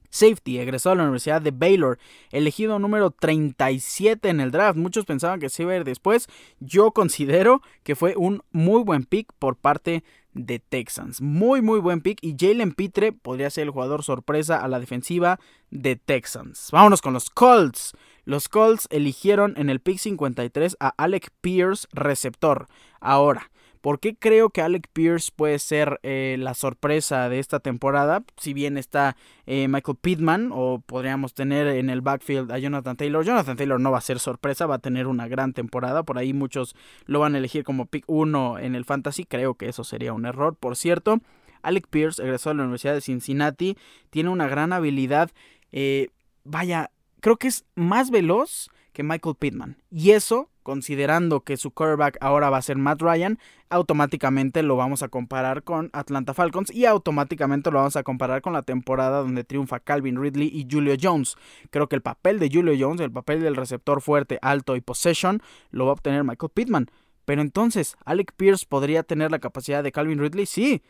Safety, 0.09 0.57
egresó 0.57 0.89
a 0.89 0.95
la 0.95 1.03
Universidad 1.03 1.41
de 1.41 1.51
Baylor, 1.51 1.97
elegido 2.31 2.79
número 2.79 3.11
37 3.11 4.27
en 4.27 4.41
el 4.41 4.51
draft. 4.51 4.77
Muchos 4.77 5.05
pensaban 5.05 5.39
que 5.39 5.49
se 5.49 5.63
iba 5.63 5.71
a 5.71 5.77
ir 5.77 5.83
después. 5.85 6.27
Yo 6.59 6.91
considero 6.91 7.61
que 7.83 7.95
fue 7.95 8.15
un 8.17 8.41
muy 8.51 8.83
buen 8.83 9.05
pick 9.05 9.31
por 9.39 9.55
parte 9.55 10.03
de 10.33 10.59
Texans. 10.59 11.21
Muy, 11.21 11.61
muy 11.61 11.79
buen 11.79 12.01
pick. 12.01 12.17
Y 12.21 12.35
Jalen 12.37 12.73
Pitre 12.73 13.13
podría 13.13 13.49
ser 13.51 13.65
el 13.65 13.69
jugador 13.69 14.03
sorpresa 14.03 14.57
a 14.57 14.67
la 14.67 14.81
defensiva 14.81 15.39
de 15.69 15.95
Texans. 15.95 16.69
Vámonos 16.71 17.01
con 17.01 17.13
los 17.13 17.29
Colts. 17.29 17.93
Los 18.25 18.49
Colts 18.49 18.87
eligieron 18.91 19.53
en 19.57 19.69
el 19.69 19.79
pick 19.79 19.97
53 19.97 20.77
a 20.79 20.89
Alec 20.97 21.31
Pierce, 21.41 21.87
receptor. 21.91 22.67
Ahora, 22.99 23.51
¿Por 23.81 23.99
qué 23.99 24.15
creo 24.15 24.51
que 24.51 24.61
Alec 24.61 24.87
Pierce 24.93 25.31
puede 25.35 25.57
ser 25.57 25.99
eh, 26.03 26.35
la 26.39 26.53
sorpresa 26.53 27.29
de 27.29 27.39
esta 27.39 27.59
temporada? 27.59 28.23
Si 28.37 28.53
bien 28.53 28.77
está 28.77 29.17
eh, 29.47 29.67
Michael 29.67 29.97
Pittman 29.99 30.51
o 30.53 30.83
podríamos 30.85 31.33
tener 31.33 31.65
en 31.65 31.89
el 31.89 32.01
backfield 32.01 32.51
a 32.51 32.59
Jonathan 32.59 32.95
Taylor. 32.95 33.25
Jonathan 33.25 33.57
Taylor 33.57 33.79
no 33.79 33.89
va 33.89 33.97
a 33.97 34.01
ser 34.01 34.19
sorpresa, 34.19 34.67
va 34.67 34.75
a 34.75 34.79
tener 34.79 35.07
una 35.07 35.27
gran 35.27 35.53
temporada. 35.53 36.03
Por 36.03 36.19
ahí 36.19 36.31
muchos 36.31 36.75
lo 37.07 37.21
van 37.21 37.33
a 37.33 37.39
elegir 37.39 37.63
como 37.63 37.87
pick 37.87 38.03
1 38.05 38.59
en 38.59 38.75
el 38.75 38.85
fantasy. 38.85 39.25
Creo 39.25 39.55
que 39.55 39.67
eso 39.67 39.83
sería 39.83 40.13
un 40.13 40.27
error, 40.27 40.55
por 40.55 40.75
cierto. 40.75 41.19
Alec 41.63 41.87
Pierce, 41.87 42.21
egresó 42.21 42.51
a 42.51 42.53
la 42.53 42.61
Universidad 42.61 42.93
de 42.93 43.01
Cincinnati, 43.01 43.77
tiene 44.11 44.29
una 44.29 44.47
gran 44.47 44.73
habilidad. 44.73 45.31
Eh, 45.71 46.09
vaya, 46.43 46.90
creo 47.21 47.37
que 47.37 47.47
es 47.47 47.65
más 47.75 48.11
veloz 48.11 48.69
que 48.91 49.03
Michael 49.03 49.35
Pittman. 49.39 49.77
Y 49.89 50.11
eso 50.11 50.51
considerando 50.63 51.41
que 51.41 51.57
su 51.57 51.71
quarterback 51.71 52.17
ahora 52.21 52.49
va 52.49 52.57
a 52.57 52.61
ser 52.61 52.77
Matt 52.77 53.01
Ryan, 53.01 53.39
automáticamente 53.69 54.63
lo 54.63 54.75
vamos 54.75 55.03
a 55.03 55.09
comparar 55.09 55.63
con 55.63 55.89
Atlanta 55.93 56.33
Falcons 56.33 56.71
y 56.71 56.85
automáticamente 56.85 57.71
lo 57.71 57.79
vamos 57.79 57.95
a 57.95 58.03
comparar 58.03 58.41
con 58.41 58.53
la 58.53 58.61
temporada 58.61 59.19
donde 59.19 59.43
triunfa 59.43 59.79
Calvin 59.79 60.21
Ridley 60.21 60.47
y 60.47 60.67
Julio 60.69 60.95
Jones. 61.01 61.35
Creo 61.69 61.87
que 61.87 61.95
el 61.95 62.01
papel 62.01 62.39
de 62.39 62.49
Julio 62.51 62.75
Jones, 62.79 63.01
el 63.01 63.11
papel 63.11 63.41
del 63.41 63.55
receptor 63.55 64.01
fuerte, 64.01 64.39
alto 64.41 64.75
y 64.75 64.81
possession, 64.81 65.41
lo 65.71 65.85
va 65.85 65.91
a 65.91 65.93
obtener 65.93 66.23
Michael 66.23 66.51
Pittman. 66.53 66.91
Pero 67.25 67.41
entonces, 67.41 67.95
¿Alec 68.03 68.33
Pierce 68.35 68.65
podría 68.67 69.03
tener 69.03 69.31
la 69.31 69.39
capacidad 69.39 69.83
de 69.83 69.91
Calvin 69.91 70.19
Ridley? 70.19 70.45
Sí. 70.45 70.81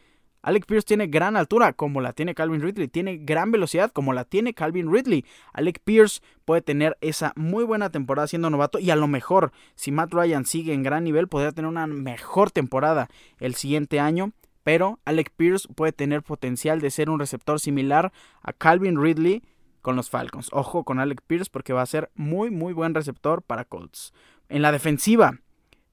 Alec 0.41 0.65
Pierce 0.65 0.85
tiene 0.85 1.07
gran 1.07 1.37
altura, 1.37 1.73
como 1.73 2.01
la 2.01 2.13
tiene 2.13 2.33
Calvin 2.33 2.61
Ridley. 2.61 2.87
Tiene 2.87 3.17
gran 3.17 3.51
velocidad, 3.51 3.91
como 3.91 4.13
la 4.13 4.25
tiene 4.25 4.53
Calvin 4.53 4.91
Ridley. 4.91 5.25
Alec 5.53 5.79
Pierce 5.83 6.21
puede 6.45 6.61
tener 6.61 6.97
esa 7.01 7.33
muy 7.35 7.63
buena 7.63 7.89
temporada 7.91 8.27
siendo 8.27 8.49
novato. 8.49 8.79
Y 8.79 8.89
a 8.89 8.95
lo 8.95 9.07
mejor, 9.07 9.51
si 9.75 9.91
Matt 9.91 10.13
Ryan 10.13 10.45
sigue 10.45 10.73
en 10.73 10.83
gran 10.83 11.03
nivel, 11.03 11.27
podría 11.27 11.51
tener 11.51 11.69
una 11.69 11.87
mejor 11.87 12.51
temporada 12.51 13.09
el 13.39 13.55
siguiente 13.55 13.99
año. 13.99 14.31
Pero 14.63 14.99
Alec 15.05 15.31
Pierce 15.35 15.67
puede 15.73 15.91
tener 15.91 16.21
potencial 16.21 16.81
de 16.81 16.91
ser 16.91 17.09
un 17.09 17.19
receptor 17.19 17.59
similar 17.59 18.11
a 18.43 18.53
Calvin 18.53 19.01
Ridley 19.01 19.43
con 19.81 19.95
los 19.95 20.09
Falcons. 20.09 20.49
Ojo 20.51 20.83
con 20.83 20.99
Alec 20.99 21.21
Pierce 21.25 21.49
porque 21.51 21.73
va 21.73 21.81
a 21.81 21.87
ser 21.87 22.11
muy, 22.15 22.51
muy 22.51 22.73
buen 22.73 22.93
receptor 22.93 23.41
para 23.41 23.65
Colts. 23.65 24.13
En 24.49 24.61
la 24.61 24.71
defensiva, 24.71 25.39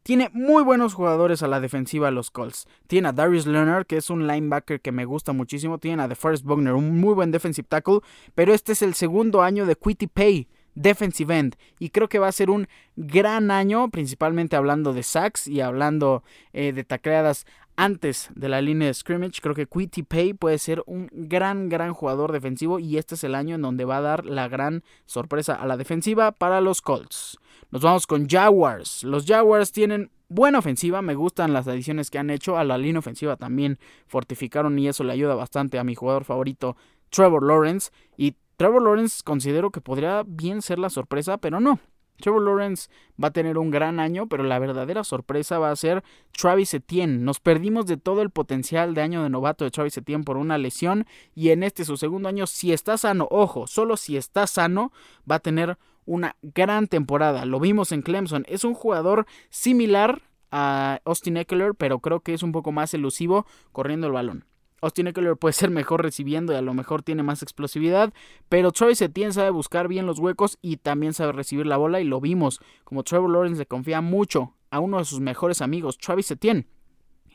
tiene 0.08 0.30
muy 0.32 0.62
buenos 0.62 0.94
jugadores 0.94 1.42
a 1.42 1.48
la 1.48 1.60
defensiva 1.60 2.10
los 2.10 2.30
Colts. 2.30 2.66
Tiene 2.86 3.08
a 3.08 3.12
Darius 3.12 3.46
Leonard, 3.46 3.84
que 3.84 3.98
es 3.98 4.08
un 4.08 4.26
linebacker 4.26 4.80
que 4.80 4.90
me 4.90 5.04
gusta 5.04 5.34
muchísimo. 5.34 5.76
Tiene 5.76 6.02
a 6.02 6.08
DeForest 6.08 6.46
Buckner, 6.46 6.72
un 6.72 6.98
muy 6.98 7.12
buen 7.12 7.30
defensive 7.30 7.68
tackle. 7.68 8.00
Pero 8.34 8.54
este 8.54 8.72
es 8.72 8.80
el 8.80 8.94
segundo 8.94 9.42
año 9.42 9.66
de 9.66 9.76
Quitty 9.76 10.06
Pay 10.06 10.48
defensive 10.74 11.36
end. 11.36 11.56
Y 11.78 11.90
creo 11.90 12.08
que 12.08 12.18
va 12.18 12.28
a 12.28 12.32
ser 12.32 12.48
un 12.48 12.68
gran 12.96 13.50
año, 13.50 13.90
principalmente 13.90 14.56
hablando 14.56 14.94
de 14.94 15.02
sacks 15.02 15.46
y 15.46 15.60
hablando 15.60 16.22
eh, 16.54 16.72
de 16.72 16.84
tacleadas 16.84 17.44
antes 17.78 18.28
de 18.34 18.48
la 18.48 18.60
línea 18.60 18.88
de 18.88 18.94
scrimmage. 18.94 19.40
Creo 19.40 19.54
que 19.54 19.66
Quitty 19.66 20.02
Pay 20.02 20.34
puede 20.34 20.58
ser 20.58 20.82
un 20.86 21.08
gran, 21.12 21.68
gran 21.68 21.94
jugador 21.94 22.32
defensivo 22.32 22.80
y 22.80 22.98
este 22.98 23.14
es 23.14 23.22
el 23.22 23.36
año 23.36 23.54
en 23.54 23.62
donde 23.62 23.84
va 23.84 23.98
a 23.98 24.02
dar 24.02 24.26
la 24.26 24.48
gran 24.48 24.82
sorpresa 25.06 25.54
a 25.54 25.64
la 25.64 25.76
defensiva 25.76 26.32
para 26.32 26.60
los 26.60 26.82
Colts. 26.82 27.38
Nos 27.70 27.82
vamos 27.82 28.08
con 28.08 28.28
Jaguars. 28.28 29.04
Los 29.04 29.26
Jaguars 29.26 29.70
tienen 29.70 30.10
buena 30.28 30.58
ofensiva, 30.58 31.02
me 31.02 31.14
gustan 31.14 31.52
las 31.52 31.68
adiciones 31.68 32.10
que 32.10 32.18
han 32.18 32.30
hecho 32.30 32.58
a 32.58 32.64
la 32.64 32.76
línea 32.76 32.98
ofensiva 32.98 33.36
también 33.36 33.78
fortificaron 34.08 34.76
y 34.78 34.88
eso 34.88 35.04
le 35.04 35.12
ayuda 35.12 35.36
bastante 35.36 35.78
a 35.78 35.84
mi 35.84 35.94
jugador 35.94 36.24
favorito 36.24 36.76
Trevor 37.10 37.46
Lawrence 37.46 37.90
y 38.16 38.34
Trevor 38.56 38.82
Lawrence 38.82 39.22
considero 39.24 39.70
que 39.70 39.80
podría 39.80 40.24
bien 40.26 40.62
ser 40.62 40.80
la 40.80 40.90
sorpresa, 40.90 41.38
pero 41.38 41.60
no. 41.60 41.78
Trevor 42.20 42.42
Lawrence 42.42 42.90
va 43.22 43.28
a 43.28 43.32
tener 43.32 43.58
un 43.58 43.70
gran 43.70 44.00
año, 44.00 44.26
pero 44.28 44.44
la 44.44 44.58
verdadera 44.58 45.04
sorpresa 45.04 45.58
va 45.58 45.70
a 45.70 45.76
ser 45.76 46.04
Travis 46.32 46.74
Etienne. 46.74 47.18
Nos 47.18 47.40
perdimos 47.40 47.86
de 47.86 47.96
todo 47.96 48.22
el 48.22 48.30
potencial 48.30 48.94
de 48.94 49.02
año 49.02 49.22
de 49.22 49.30
novato 49.30 49.64
de 49.64 49.70
Travis 49.70 49.96
Etienne 49.96 50.24
por 50.24 50.36
una 50.36 50.58
lesión 50.58 51.06
y 51.34 51.50
en 51.50 51.62
este 51.62 51.84
su 51.84 51.96
segundo 51.96 52.28
año, 52.28 52.46
si 52.46 52.72
está 52.72 52.98
sano, 52.98 53.28
ojo, 53.30 53.66
solo 53.66 53.96
si 53.96 54.16
está 54.16 54.46
sano, 54.46 54.92
va 55.30 55.36
a 55.36 55.40
tener 55.40 55.78
una 56.04 56.36
gran 56.42 56.88
temporada. 56.88 57.44
Lo 57.44 57.60
vimos 57.60 57.92
en 57.92 58.02
Clemson. 58.02 58.44
Es 58.48 58.64
un 58.64 58.74
jugador 58.74 59.26
similar 59.50 60.22
a 60.50 61.00
Austin 61.04 61.36
Eckler, 61.36 61.74
pero 61.74 62.00
creo 62.00 62.20
que 62.20 62.34
es 62.34 62.42
un 62.42 62.52
poco 62.52 62.72
más 62.72 62.94
elusivo 62.94 63.46
corriendo 63.72 64.06
el 64.06 64.14
balón. 64.14 64.47
Austin 64.80 65.08
Eckler 65.08 65.36
puede 65.36 65.52
ser 65.52 65.70
mejor 65.70 66.02
recibiendo 66.02 66.52
y 66.52 66.56
a 66.56 66.62
lo 66.62 66.74
mejor 66.74 67.02
tiene 67.02 67.22
más 67.22 67.42
explosividad, 67.42 68.12
pero 68.48 68.72
Travis 68.72 69.02
Etienne 69.02 69.32
sabe 69.32 69.50
buscar 69.50 69.88
bien 69.88 70.06
los 70.06 70.18
huecos 70.18 70.58
y 70.62 70.76
también 70.76 71.14
sabe 71.14 71.32
recibir 71.32 71.66
la 71.66 71.76
bola 71.76 72.00
y 72.00 72.04
lo 72.04 72.20
vimos, 72.20 72.60
como 72.84 73.02
Trevor 73.02 73.30
Lawrence 73.30 73.58
le 73.58 73.66
confía 73.66 74.00
mucho 74.00 74.54
a 74.70 74.80
uno 74.80 74.98
de 74.98 75.04
sus 75.04 75.20
mejores 75.20 75.62
amigos, 75.62 75.98
Travis 75.98 76.30
Etienne. 76.30 76.66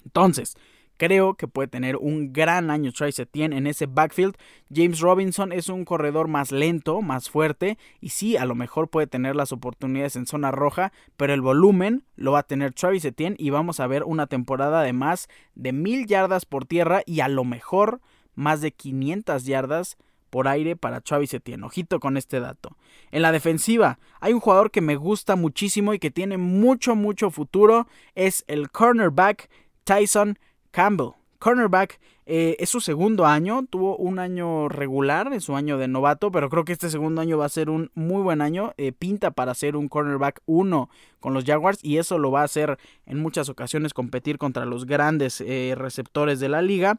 Entonces, 0.06 0.56
Creo 0.98 1.34
que 1.34 1.48
puede 1.48 1.68
tener 1.68 1.98
un 1.98 2.34
gran 2.34 2.70
año 2.70 2.92
Travis 2.92 3.20
Etienne 3.20 3.58
en 3.58 3.68
ese 3.68 3.88
backfield. 3.88 4.36
James 4.74 5.00
Robinson 5.00 5.52
es 5.52 5.70
un 5.70 5.86
corredor 5.86 6.28
más 6.28 6.52
lento, 6.52 7.02
más 7.02 7.30
fuerte 7.30 7.78
y 8.00 8.10
sí, 8.10 8.38
a 8.38 8.46
lo 8.46 8.56
mejor 8.56 8.90
puede 8.90 9.08
tener 9.08 9.36
las 9.36 9.52
oportunidades 9.52 10.16
en 10.16 10.26
zona 10.26 10.52
roja, 10.52 10.94
pero 11.18 11.34
el 11.34 11.42
volumen 11.42 12.04
lo 12.16 12.34
va 12.34 12.40
a 12.40 12.44
tener 12.44 12.74
Travis 12.74 13.06
Etienne 13.06 13.36
y 13.40 13.50
vamos 13.50 13.80
a 13.80 13.88
ver 13.88 14.04
una 14.04 14.28
temporada 14.28 14.84
de 14.84 14.94
más 14.94 15.28
de 15.56 15.74
mil 15.74 16.06
yardas 16.06 16.46
por 16.46 16.66
tierra 16.66 17.02
y 17.06 17.22
a 17.22 17.28
lo 17.28 17.44
mejor 17.44 18.00
más 18.36 18.62
de 18.62 18.72
500 18.72 19.46
yardas 19.46 19.98
por 20.30 20.48
aire 20.48 20.76
para 20.76 21.00
Travis 21.00 21.34
Etienne. 21.34 21.64
Ojito 21.64 22.00
con 22.00 22.18
este 22.18 22.40
dato. 22.40 22.76
En 23.12 23.22
la 23.22 23.32
defensiva 23.32 24.00
hay 24.20 24.34
un 24.34 24.40
jugador 24.40 24.72
que 24.72 24.82
me 24.82 24.96
gusta 24.96 25.36
muchísimo 25.36 25.94
y 25.94 26.00
que 26.00 26.10
tiene 26.10 26.38
mucho, 26.38 26.96
mucho 26.96 27.30
futuro. 27.30 27.88
Es 28.16 28.44
el 28.48 28.72
cornerback 28.72 29.48
Tyson 29.84 30.40
Campbell. 30.74 31.12
Cornerback 31.38 32.00
eh, 32.26 32.56
es 32.58 32.70
su 32.70 32.82
segundo 32.82 33.26
año, 33.26 33.66
tuvo 33.70 33.96
un 33.98 34.18
año 34.18 34.70
regular, 34.70 35.32
es 35.34 35.44
su 35.44 35.56
año 35.56 35.78
de 35.78 35.88
novato, 35.88 36.32
pero 36.32 36.50
creo 36.50 36.66
que 36.66 36.72
este 36.72 36.90
segundo 36.90 37.22
año 37.22 37.38
va 37.38 37.46
a 37.46 37.50
ser 37.50 37.70
un 37.70 37.92
muy 37.94 38.24
buen 38.24 38.42
año. 38.42 38.74
Eh, 38.78 38.92
pinta 38.92 39.32
para 39.32 39.54
ser 39.54 39.76
un 39.76 39.88
cornerback 39.88 40.42
1 40.46 40.90
con 41.20 41.34
los 41.34 41.44
Jaguars 41.46 41.80
y 41.84 41.98
eso 41.98 42.18
lo 42.18 42.32
va 42.32 42.42
a 42.42 42.46
hacer 42.46 42.80
en 43.06 43.20
muchas 43.20 43.50
ocasiones 43.50 43.94
competir 43.94 44.38
contra 44.38 44.66
los 44.66 44.86
grandes 44.86 45.42
eh, 45.42 45.76
receptores 45.78 46.40
de 46.40 46.50
la 46.50 46.64
liga. 46.64 46.98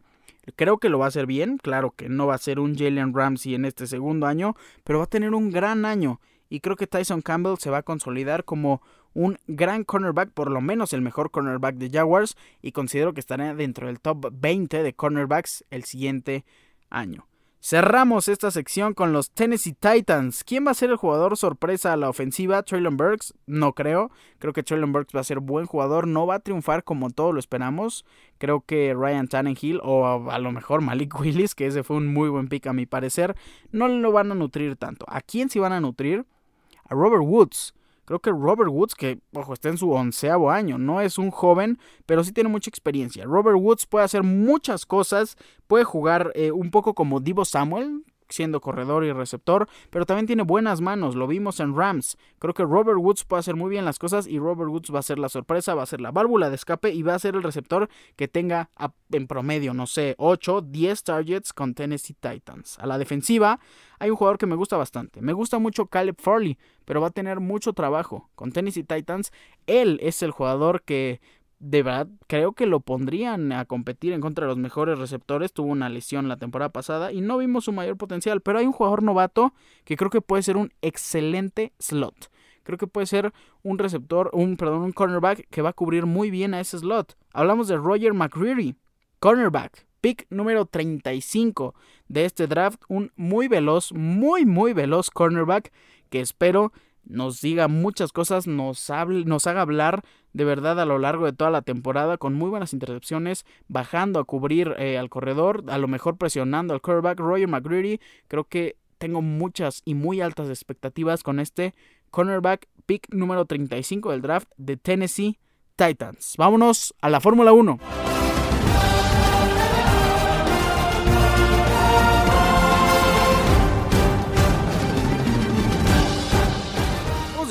Creo 0.54 0.78
que 0.78 0.90
lo 0.90 0.98
va 1.00 1.06
a 1.06 1.08
hacer 1.08 1.26
bien, 1.26 1.58
claro 1.58 1.90
que 1.96 2.08
no 2.08 2.26
va 2.26 2.34
a 2.34 2.38
ser 2.38 2.60
un 2.60 2.76
Jalen 2.76 3.12
Ramsey 3.12 3.54
en 3.54 3.64
este 3.64 3.86
segundo 3.86 4.26
año, 4.26 4.54
pero 4.84 4.98
va 4.98 5.06
a 5.06 5.08
tener 5.08 5.34
un 5.34 5.50
gran 5.50 5.84
año 5.84 6.20
y 6.54 6.60
creo 6.60 6.76
que 6.76 6.86
Tyson 6.86 7.20
Campbell 7.22 7.56
se 7.58 7.70
va 7.70 7.78
a 7.78 7.82
consolidar 7.82 8.44
como 8.44 8.80
un 9.14 9.38
gran 9.46 9.84
cornerback, 9.84 10.30
por 10.30 10.50
lo 10.50 10.60
menos 10.60 10.92
el 10.92 11.00
mejor 11.00 11.30
cornerback 11.30 11.76
de 11.76 11.90
Jaguars, 11.90 12.36
y 12.60 12.72
considero 12.72 13.14
que 13.14 13.20
estará 13.20 13.54
dentro 13.54 13.86
del 13.86 14.00
top 14.00 14.30
20 14.32 14.82
de 14.82 14.92
cornerbacks 14.92 15.64
el 15.70 15.84
siguiente 15.84 16.44
año. 16.90 17.26
Cerramos 17.66 18.28
esta 18.28 18.50
sección 18.50 18.92
con 18.92 19.14
los 19.14 19.30
Tennessee 19.30 19.72
Titans. 19.72 20.44
¿Quién 20.44 20.66
va 20.66 20.72
a 20.72 20.74
ser 20.74 20.90
el 20.90 20.98
jugador 20.98 21.38
sorpresa 21.38 21.94
a 21.94 21.96
la 21.96 22.10
ofensiva? 22.10 22.62
¿Traylon 22.62 22.98
Burks? 22.98 23.32
No 23.46 23.72
creo. 23.72 24.10
Creo 24.38 24.52
que 24.52 24.62
Traylon 24.62 24.92
Burks 24.92 25.16
va 25.16 25.20
a 25.20 25.24
ser 25.24 25.40
buen 25.40 25.64
jugador. 25.64 26.06
No 26.06 26.26
va 26.26 26.34
a 26.34 26.40
triunfar 26.40 26.84
como 26.84 27.08
todos 27.08 27.32
lo 27.32 27.40
esperamos. 27.40 28.04
Creo 28.36 28.60
que 28.60 28.92
Ryan 28.92 29.28
Tannenhill 29.28 29.80
o 29.82 30.30
a 30.30 30.38
lo 30.40 30.52
mejor 30.52 30.82
Malik 30.82 31.18
Willis, 31.18 31.54
que 31.54 31.66
ese 31.66 31.82
fue 31.82 31.96
un 31.96 32.06
muy 32.06 32.28
buen 32.28 32.48
pick 32.48 32.66
a 32.66 32.74
mi 32.74 32.84
parecer, 32.84 33.34
no 33.72 33.88
lo 33.88 34.12
van 34.12 34.30
a 34.30 34.34
nutrir 34.34 34.76
tanto. 34.76 35.06
¿A 35.08 35.22
quién 35.22 35.48
sí 35.48 35.58
van 35.58 35.72
a 35.72 35.80
nutrir? 35.80 36.26
A 36.84 36.94
Robert 36.94 37.24
Woods. 37.24 37.72
Creo 38.04 38.20
que 38.20 38.30
Robert 38.30 38.70
Woods, 38.70 38.94
que 38.94 39.20
ojo, 39.32 39.52
está 39.52 39.68
en 39.68 39.78
su 39.78 39.90
onceavo 39.90 40.50
año, 40.50 40.78
no 40.78 41.00
es 41.00 41.18
un 41.18 41.30
joven, 41.30 41.78
pero 42.06 42.22
sí 42.22 42.32
tiene 42.32 42.50
mucha 42.50 42.68
experiencia. 42.68 43.24
Robert 43.24 43.56
Woods 43.58 43.86
puede 43.86 44.04
hacer 44.04 44.22
muchas 44.22 44.86
cosas, 44.86 45.36
puede 45.66 45.84
jugar 45.84 46.32
eh, 46.34 46.52
un 46.52 46.70
poco 46.70 46.94
como 46.94 47.20
Divo 47.20 47.44
Samuel, 47.44 48.04
siendo 48.28 48.60
corredor 48.60 49.04
y 49.04 49.12
receptor, 49.12 49.68
pero 49.90 50.06
también 50.06 50.26
tiene 50.26 50.42
buenas 50.42 50.80
manos, 50.80 51.14
lo 51.14 51.26
vimos 51.26 51.60
en 51.60 51.76
Rams. 51.76 52.16
Creo 52.38 52.54
que 52.54 52.64
Robert 52.64 52.98
Woods 52.98 53.24
puede 53.24 53.40
hacer 53.40 53.56
muy 53.56 53.70
bien 53.70 53.84
las 53.84 53.98
cosas 53.98 54.26
y 54.26 54.38
Robert 54.38 54.70
Woods 54.70 54.94
va 54.94 55.00
a 55.00 55.02
ser 55.02 55.18
la 55.18 55.28
sorpresa, 55.28 55.74
va 55.74 55.82
a 55.82 55.86
ser 55.86 56.00
la 56.00 56.10
válvula 56.10 56.48
de 56.48 56.56
escape 56.56 56.92
y 56.92 57.02
va 57.02 57.14
a 57.14 57.18
ser 57.18 57.34
el 57.34 57.42
receptor 57.42 57.88
que 58.16 58.28
tenga 58.28 58.70
en 59.10 59.26
promedio, 59.26 59.74
no 59.74 59.86
sé, 59.86 60.14
8, 60.18 60.62
10 60.62 61.04
targets 61.04 61.52
con 61.52 61.74
Tennessee 61.74 62.14
Titans. 62.14 62.78
A 62.78 62.86
la 62.86 62.98
defensiva 62.98 63.60
hay 63.98 64.10
un 64.10 64.16
jugador 64.16 64.38
que 64.38 64.46
me 64.46 64.56
gusta 64.56 64.76
bastante. 64.76 65.20
Me 65.20 65.32
gusta 65.32 65.58
mucho 65.58 65.86
Caleb 65.86 66.16
Farley, 66.20 66.58
pero 66.84 67.00
va 67.00 67.08
a 67.08 67.10
tener 67.10 67.40
mucho 67.40 67.72
trabajo 67.72 68.30
con 68.34 68.52
Tennessee 68.52 68.84
Titans. 68.84 69.32
Él 69.66 69.98
es 70.02 70.22
el 70.22 70.30
jugador 70.30 70.82
que 70.82 71.20
de 71.58 71.82
verdad 71.82 72.08
creo 72.26 72.52
que 72.52 72.66
lo 72.66 72.80
pondrían 72.80 73.52
a 73.52 73.64
competir 73.64 74.12
en 74.12 74.20
contra 74.20 74.44
de 74.44 74.48
los 74.48 74.58
mejores 74.58 74.98
receptores. 74.98 75.52
Tuvo 75.52 75.68
una 75.68 75.88
lesión 75.88 76.28
la 76.28 76.36
temporada 76.36 76.70
pasada 76.70 77.12
y 77.12 77.20
no 77.20 77.38
vimos 77.38 77.64
su 77.64 77.72
mayor 77.72 77.96
potencial. 77.96 78.40
Pero 78.40 78.58
hay 78.58 78.66
un 78.66 78.72
jugador 78.72 79.02
novato 79.02 79.54
que 79.84 79.96
creo 79.96 80.10
que 80.10 80.20
puede 80.20 80.42
ser 80.42 80.56
un 80.56 80.72
excelente 80.82 81.72
slot. 81.78 82.30
Creo 82.64 82.78
que 82.78 82.86
puede 82.86 83.06
ser 83.06 83.32
un 83.62 83.78
receptor, 83.78 84.30
un 84.32 84.56
perdón, 84.56 84.82
un 84.82 84.92
cornerback 84.92 85.46
que 85.50 85.62
va 85.62 85.70
a 85.70 85.74
cubrir 85.74 86.06
muy 86.06 86.30
bien 86.30 86.54
a 86.54 86.60
ese 86.60 86.78
slot. 86.78 87.16
Hablamos 87.32 87.68
de 87.68 87.76
Roger 87.76 88.14
McCreary, 88.14 88.74
cornerback, 89.20 89.86
pick 90.00 90.26
número 90.30 90.66
35 90.66 91.74
de 92.08 92.24
este 92.24 92.46
draft, 92.46 92.82
un 92.88 93.12
muy 93.16 93.48
veloz, 93.48 93.92
muy 93.92 94.46
muy 94.46 94.72
veloz 94.72 95.10
cornerback 95.10 95.72
que 96.10 96.20
espero 96.20 96.72
nos 97.06 97.40
diga 97.40 97.68
muchas 97.68 98.12
cosas, 98.12 98.46
nos, 98.46 98.90
hable, 98.90 99.24
nos 99.24 99.46
haga 99.46 99.62
hablar 99.62 100.02
de 100.32 100.44
verdad 100.44 100.80
a 100.80 100.84
lo 100.84 100.98
largo 100.98 101.26
de 101.26 101.32
toda 101.32 101.50
la 101.50 101.62
temporada 101.62 102.18
con 102.18 102.34
muy 102.34 102.50
buenas 102.50 102.72
intercepciones, 102.72 103.44
bajando 103.68 104.18
a 104.18 104.24
cubrir 104.24 104.74
eh, 104.78 104.98
al 104.98 105.10
corredor, 105.10 105.64
a 105.68 105.78
lo 105.78 105.88
mejor 105.88 106.16
presionando 106.16 106.74
al 106.74 106.80
quarterback. 106.80 107.20
Roger 107.20 107.48
McGreedy, 107.48 108.00
creo 108.28 108.44
que 108.44 108.76
tengo 108.98 109.22
muchas 109.22 109.82
y 109.84 109.94
muy 109.94 110.20
altas 110.20 110.48
expectativas 110.48 111.22
con 111.22 111.40
este 111.40 111.74
cornerback 112.10 112.68
pick 112.86 113.12
número 113.12 113.44
35 113.44 114.12
del 114.12 114.22
draft 114.22 114.48
de 114.56 114.76
Tennessee 114.76 115.38
Titans. 115.76 116.34
Vámonos 116.38 116.94
a 117.00 117.10
la 117.10 117.20
Fórmula 117.20 117.52
1. 117.52 118.13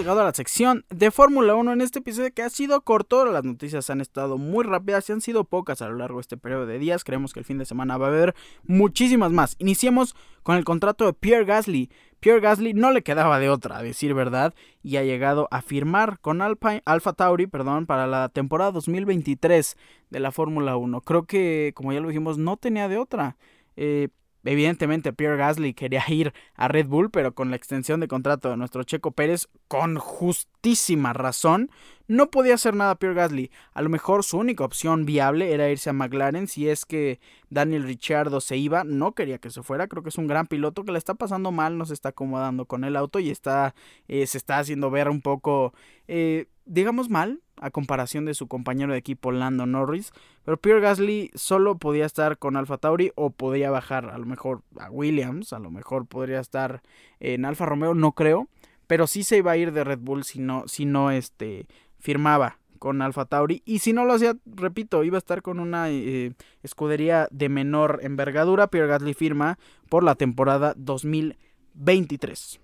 Llegado 0.03 0.19
a 0.19 0.25
la 0.25 0.33
sección 0.33 0.83
de 0.89 1.11
Fórmula 1.11 1.55
1 1.55 1.71
en 1.71 1.79
este 1.79 1.99
episodio 1.99 2.33
que 2.33 2.41
ha 2.41 2.49
sido 2.49 2.81
corto. 2.81 3.23
Las 3.23 3.45
noticias 3.45 3.89
han 3.89 4.01
estado 4.01 4.37
muy 4.37 4.65
rápidas 4.65 5.07
y 5.07 5.13
han 5.13 5.21
sido 5.21 5.45
pocas 5.45 5.81
a 5.81 5.87
lo 5.87 5.95
largo 5.95 6.17
de 6.17 6.23
este 6.23 6.35
periodo 6.35 6.65
de 6.65 6.77
días. 6.77 7.05
Creemos 7.05 7.31
que 7.31 7.39
el 7.39 7.45
fin 7.45 7.57
de 7.57 7.63
semana 7.63 7.95
va 7.97 8.07
a 8.07 8.09
haber 8.09 8.35
muchísimas 8.65 9.31
más. 9.31 9.55
Iniciemos 9.59 10.13
con 10.43 10.57
el 10.57 10.65
contrato 10.65 11.05
de 11.05 11.13
Pierre 11.13 11.45
Gasly. 11.45 11.89
Pierre 12.19 12.41
Gasly 12.41 12.73
no 12.73 12.91
le 12.91 13.01
quedaba 13.01 13.39
de 13.39 13.49
otra, 13.49 13.77
a 13.77 13.81
decir 13.81 14.13
verdad, 14.13 14.53
y 14.81 14.97
ha 14.97 15.03
llegado 15.03 15.47
a 15.51 15.61
firmar 15.61 16.19
con 16.19 16.41
Alfa 16.41 17.13
Tauri 17.13 17.47
perdón, 17.47 17.85
para 17.85 18.05
la 18.05 18.27
temporada 18.27 18.71
2023 18.71 19.77
de 20.09 20.19
la 20.19 20.33
Fórmula 20.33 20.75
1. 20.75 20.99
Creo 20.99 21.23
que, 21.23 21.71
como 21.75 21.93
ya 21.93 22.01
lo 22.01 22.09
dijimos, 22.09 22.37
no 22.37 22.57
tenía 22.57 22.89
de 22.89 22.97
otra. 22.97 23.37
Eh, 23.77 24.09
Evidentemente 24.43 25.13
Pierre 25.13 25.37
Gasly 25.37 25.73
quería 25.73 26.03
ir 26.09 26.33
a 26.55 26.67
Red 26.67 26.87
Bull, 26.87 27.09
pero 27.11 27.33
con 27.33 27.49
la 27.49 27.55
extensión 27.55 27.99
de 27.99 28.07
contrato 28.07 28.49
de 28.49 28.57
nuestro 28.57 28.83
Checo 28.83 29.11
Pérez, 29.11 29.47
con 29.67 29.97
justísima 29.97 31.13
razón, 31.13 31.69
no 32.07 32.29
podía 32.29 32.55
hacer 32.55 32.75
nada 32.75 32.95
Pierre 32.95 33.15
Gasly. 33.15 33.51
A 33.73 33.81
lo 33.81 33.89
mejor 33.89 34.23
su 34.23 34.37
única 34.37 34.65
opción 34.65 35.05
viable 35.05 35.53
era 35.53 35.69
irse 35.69 35.89
a 35.89 35.93
McLaren 35.93 36.47
si 36.47 36.67
es 36.67 36.85
que 36.85 37.19
Daniel 37.49 37.83
Ricciardo 37.83 38.41
se 38.41 38.57
iba. 38.57 38.83
No 38.83 39.13
quería 39.13 39.37
que 39.37 39.49
se 39.49 39.63
fuera. 39.63 39.87
Creo 39.87 40.03
que 40.03 40.09
es 40.09 40.17
un 40.17 40.27
gran 40.27 40.47
piloto 40.47 40.83
que 40.83 40.91
le 40.91 40.97
está 40.97 41.13
pasando 41.15 41.51
mal, 41.51 41.77
no 41.77 41.85
se 41.85 41.93
está 41.93 42.09
acomodando 42.09 42.65
con 42.65 42.83
el 42.83 42.97
auto 42.97 43.19
y 43.19 43.29
está, 43.29 43.73
eh, 44.07 44.27
se 44.27 44.37
está 44.37 44.59
haciendo 44.59 44.91
ver 44.91 45.09
un 45.09 45.21
poco, 45.21 45.73
eh, 46.07 46.47
digamos 46.65 47.09
mal, 47.09 47.41
a 47.57 47.69
comparación 47.69 48.25
de 48.25 48.33
su 48.33 48.47
compañero 48.47 48.93
de 48.93 48.99
equipo 48.99 49.31
Lando 49.31 49.65
Norris. 49.65 50.11
Pero 50.43 50.57
Pierre 50.57 50.81
Gasly 50.81 51.31
solo 51.35 51.77
podía 51.77 52.05
estar 52.05 52.37
con 52.37 52.57
Alfa 52.57 52.77
Tauri 52.77 53.11
o 53.15 53.29
podía 53.29 53.71
bajar 53.71 54.09
a 54.09 54.17
lo 54.17 54.25
mejor 54.25 54.63
a 54.79 54.89
Williams, 54.89 55.53
a 55.53 55.59
lo 55.59 55.71
mejor 55.71 56.05
podría 56.05 56.39
estar 56.39 56.81
en 57.19 57.45
Alfa 57.45 57.65
Romeo, 57.65 57.93
no 57.93 58.11
creo 58.13 58.49
pero 58.87 59.07
sí 59.07 59.23
se 59.23 59.37
iba 59.37 59.51
a 59.51 59.57
ir 59.57 59.71
de 59.71 59.83
Red 59.83 59.99
Bull 59.99 60.23
si 60.23 60.39
no, 60.39 60.63
si 60.67 60.85
no 60.85 61.11
este, 61.11 61.67
firmaba 61.99 62.59
con 62.79 63.01
Alfa 63.01 63.25
Tauri. 63.25 63.61
Y 63.65 63.79
si 63.79 63.93
no 63.93 64.05
lo 64.05 64.13
hacía, 64.13 64.35
repito, 64.45 65.03
iba 65.03 65.17
a 65.17 65.19
estar 65.19 65.41
con 65.41 65.59
una 65.59 65.89
eh, 65.89 66.33
escudería 66.63 67.27
de 67.31 67.49
menor 67.49 68.01
envergadura. 68.03 68.67
Pierre 68.67 68.89
Gasly 68.89 69.13
firma 69.13 69.57
por 69.89 70.03
la 70.03 70.15
temporada 70.15 70.73
2023. 70.77 72.59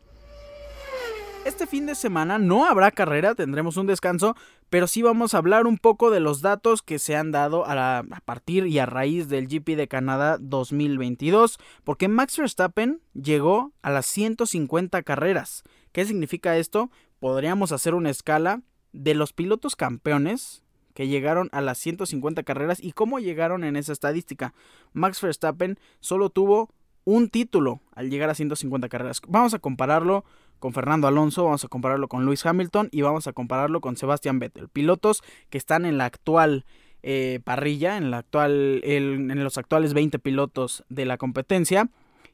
Este 1.50 1.66
fin 1.66 1.88
de 1.88 1.96
semana 1.96 2.38
no 2.38 2.66
habrá 2.66 2.92
carrera, 2.92 3.34
tendremos 3.34 3.76
un 3.76 3.88
descanso, 3.88 4.36
pero 4.70 4.86
sí 4.86 5.02
vamos 5.02 5.34
a 5.34 5.40
hablar 5.40 5.66
un 5.66 5.80
poco 5.80 6.12
de 6.12 6.20
los 6.20 6.42
datos 6.42 6.84
que 6.84 7.00
se 7.00 7.16
han 7.16 7.32
dado 7.32 7.66
a, 7.66 8.04
partir 8.24 8.68
y 8.68 8.78
a 8.78 8.86
raíz 8.86 9.30
del 9.30 9.48
GP 9.48 9.76
de 9.76 9.88
Canadá 9.88 10.38
2022, 10.40 11.58
porque 11.84 12.08
Max 12.08 12.38
Verstappen 12.38 13.02
llegó 13.16 13.74
a 13.82 13.90
las 13.90 14.06
150 14.06 15.02
carreras. 15.02 15.64
¿Qué 15.92 16.06
significa 16.06 16.56
esto? 16.56 16.92
Podríamos 17.20 17.72
hacer 17.72 17.96
una 17.96 18.12
escala 18.12 18.62
de 18.94 19.16
los 19.16 19.34
pilotos 19.34 19.76
campeones 19.76 20.62
que 20.94 21.08
llegaron 21.08 21.50
a 21.52 21.62
las 21.62 21.80
150 21.80 22.44
carreras 22.44 22.78
y 22.80 22.92
cómo 22.92 23.18
llegaron 23.18 23.64
en 23.64 23.76
esa 23.76 23.92
estadística. 23.92 24.54
Max 24.94 25.20
Verstappen 25.20 25.80
solo 26.00 26.30
tuvo 26.30 26.70
un 27.06 27.28
título 27.28 27.82
al 27.96 28.12
llegar 28.12 28.30
a 28.30 28.36
150 28.36 28.88
carreras. 28.88 29.20
Vamos 29.28 29.56
a 29.56 29.60
compararlo 29.60 30.26
con 30.60 30.74
Fernando 30.74 31.08
Alonso, 31.08 31.46
vamos 31.46 31.64
a 31.64 31.68
compararlo 31.68 32.08
con 32.08 32.26
Lewis 32.26 32.46
Hamilton 32.46 32.90
y 32.92 33.02
vamos 33.02 33.28
a 33.28 33.34
compararlo 33.34 33.82
con 33.82 33.98
Sebastian 33.98 34.40
Vettel. 34.40 34.70
Pilotos 34.70 35.24
que 35.50 35.58
están 35.58 35.86
en 35.86 35.98
la 35.98 36.06
actual 36.06 36.66
eh, 37.02 37.40
parrilla, 37.44 37.98
en, 37.98 38.12
la 38.12 38.18
actual, 38.18 38.82
en 38.84 39.44
los 39.44 39.58
actuales 39.58 39.94
20 39.94 40.20
pilotos 40.20 40.84
de 40.90 41.06
la 41.06 41.18
competencia. 41.18 41.90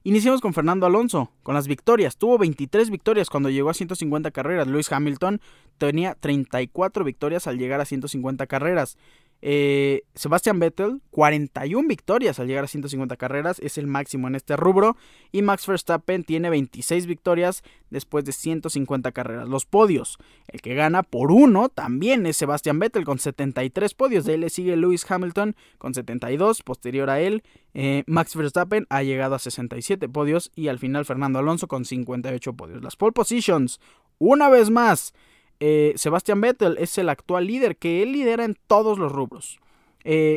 Iniciamos 0.07 0.39
con 0.39 0.53
Fernando 0.53 0.85
Alonso, 0.85 1.31
con 1.41 1.55
las 1.55 1.67
victorias. 1.67 2.15
Tuvo 2.17 2.37
23 2.37 2.91
victorias 2.91 3.27
cuando 3.27 3.49
llegó 3.49 3.71
a 3.71 3.73
150 3.73 4.29
carreras. 4.29 4.67
Lewis 4.67 4.91
Hamilton 4.91 5.41
tenía 5.79 6.13
34 6.13 7.03
victorias 7.03 7.47
al 7.47 7.57
llegar 7.57 7.81
a 7.81 7.85
150 7.85 8.45
carreras. 8.45 8.99
Eh, 9.41 10.03
Sebastian 10.15 10.59
Vettel, 10.59 11.01
41 11.11 11.87
victorias 11.87 12.39
al 12.39 12.47
llegar 12.47 12.63
a 12.63 12.67
150 12.67 13.15
carreras, 13.17 13.59
es 13.59 13.77
el 13.77 13.85
máximo 13.85 14.27
en 14.27 14.35
este 14.35 14.55
rubro. 14.55 14.97
Y 15.31 15.41
Max 15.41 15.67
Verstappen 15.67 16.23
tiene 16.23 16.49
26 16.49 17.05
victorias 17.05 17.63
después 17.89 18.25
de 18.25 18.31
150 18.31 19.11
carreras. 19.11 19.47
Los 19.47 19.65
podios, 19.65 20.17
el 20.47 20.61
que 20.61 20.73
gana 20.73 21.03
por 21.03 21.31
uno 21.31 21.69
también 21.69 22.25
es 22.25 22.37
Sebastian 22.37 22.79
Vettel 22.79 23.05
con 23.05 23.19
73 23.19 23.93
podios. 23.93 24.25
De 24.25 24.35
él 24.35 24.41
le 24.41 24.49
sigue 24.49 24.75
Lewis 24.77 25.09
Hamilton 25.09 25.55
con 25.77 25.93
72. 25.93 26.63
Posterior 26.63 27.09
a 27.09 27.19
él, 27.19 27.43
eh, 27.73 28.03
Max 28.07 28.35
Verstappen 28.35 28.87
ha 28.89 29.03
llegado 29.03 29.35
a 29.35 29.39
67 29.39 30.09
podios. 30.09 30.51
Y 30.55 30.69
al 30.69 30.79
final 30.79 31.05
Fernando 31.05 31.39
Alonso 31.39 31.67
con 31.67 31.85
58 31.85 32.53
podios. 32.53 32.81
Las 32.81 32.95
pole 32.95 33.11
positions, 33.11 33.79
una 34.17 34.49
vez 34.49 34.69
más. 34.69 35.13
Eh, 35.59 35.93
Sebastian 35.95 36.41
Vettel 36.41 36.77
es 36.79 36.97
el 36.97 37.09
actual 37.09 37.47
líder, 37.47 37.77
que 37.77 38.03
él 38.03 38.11
lidera 38.11 38.43
en 38.43 38.57
todos 38.67 38.97
los 38.97 39.11
rubros. 39.11 39.59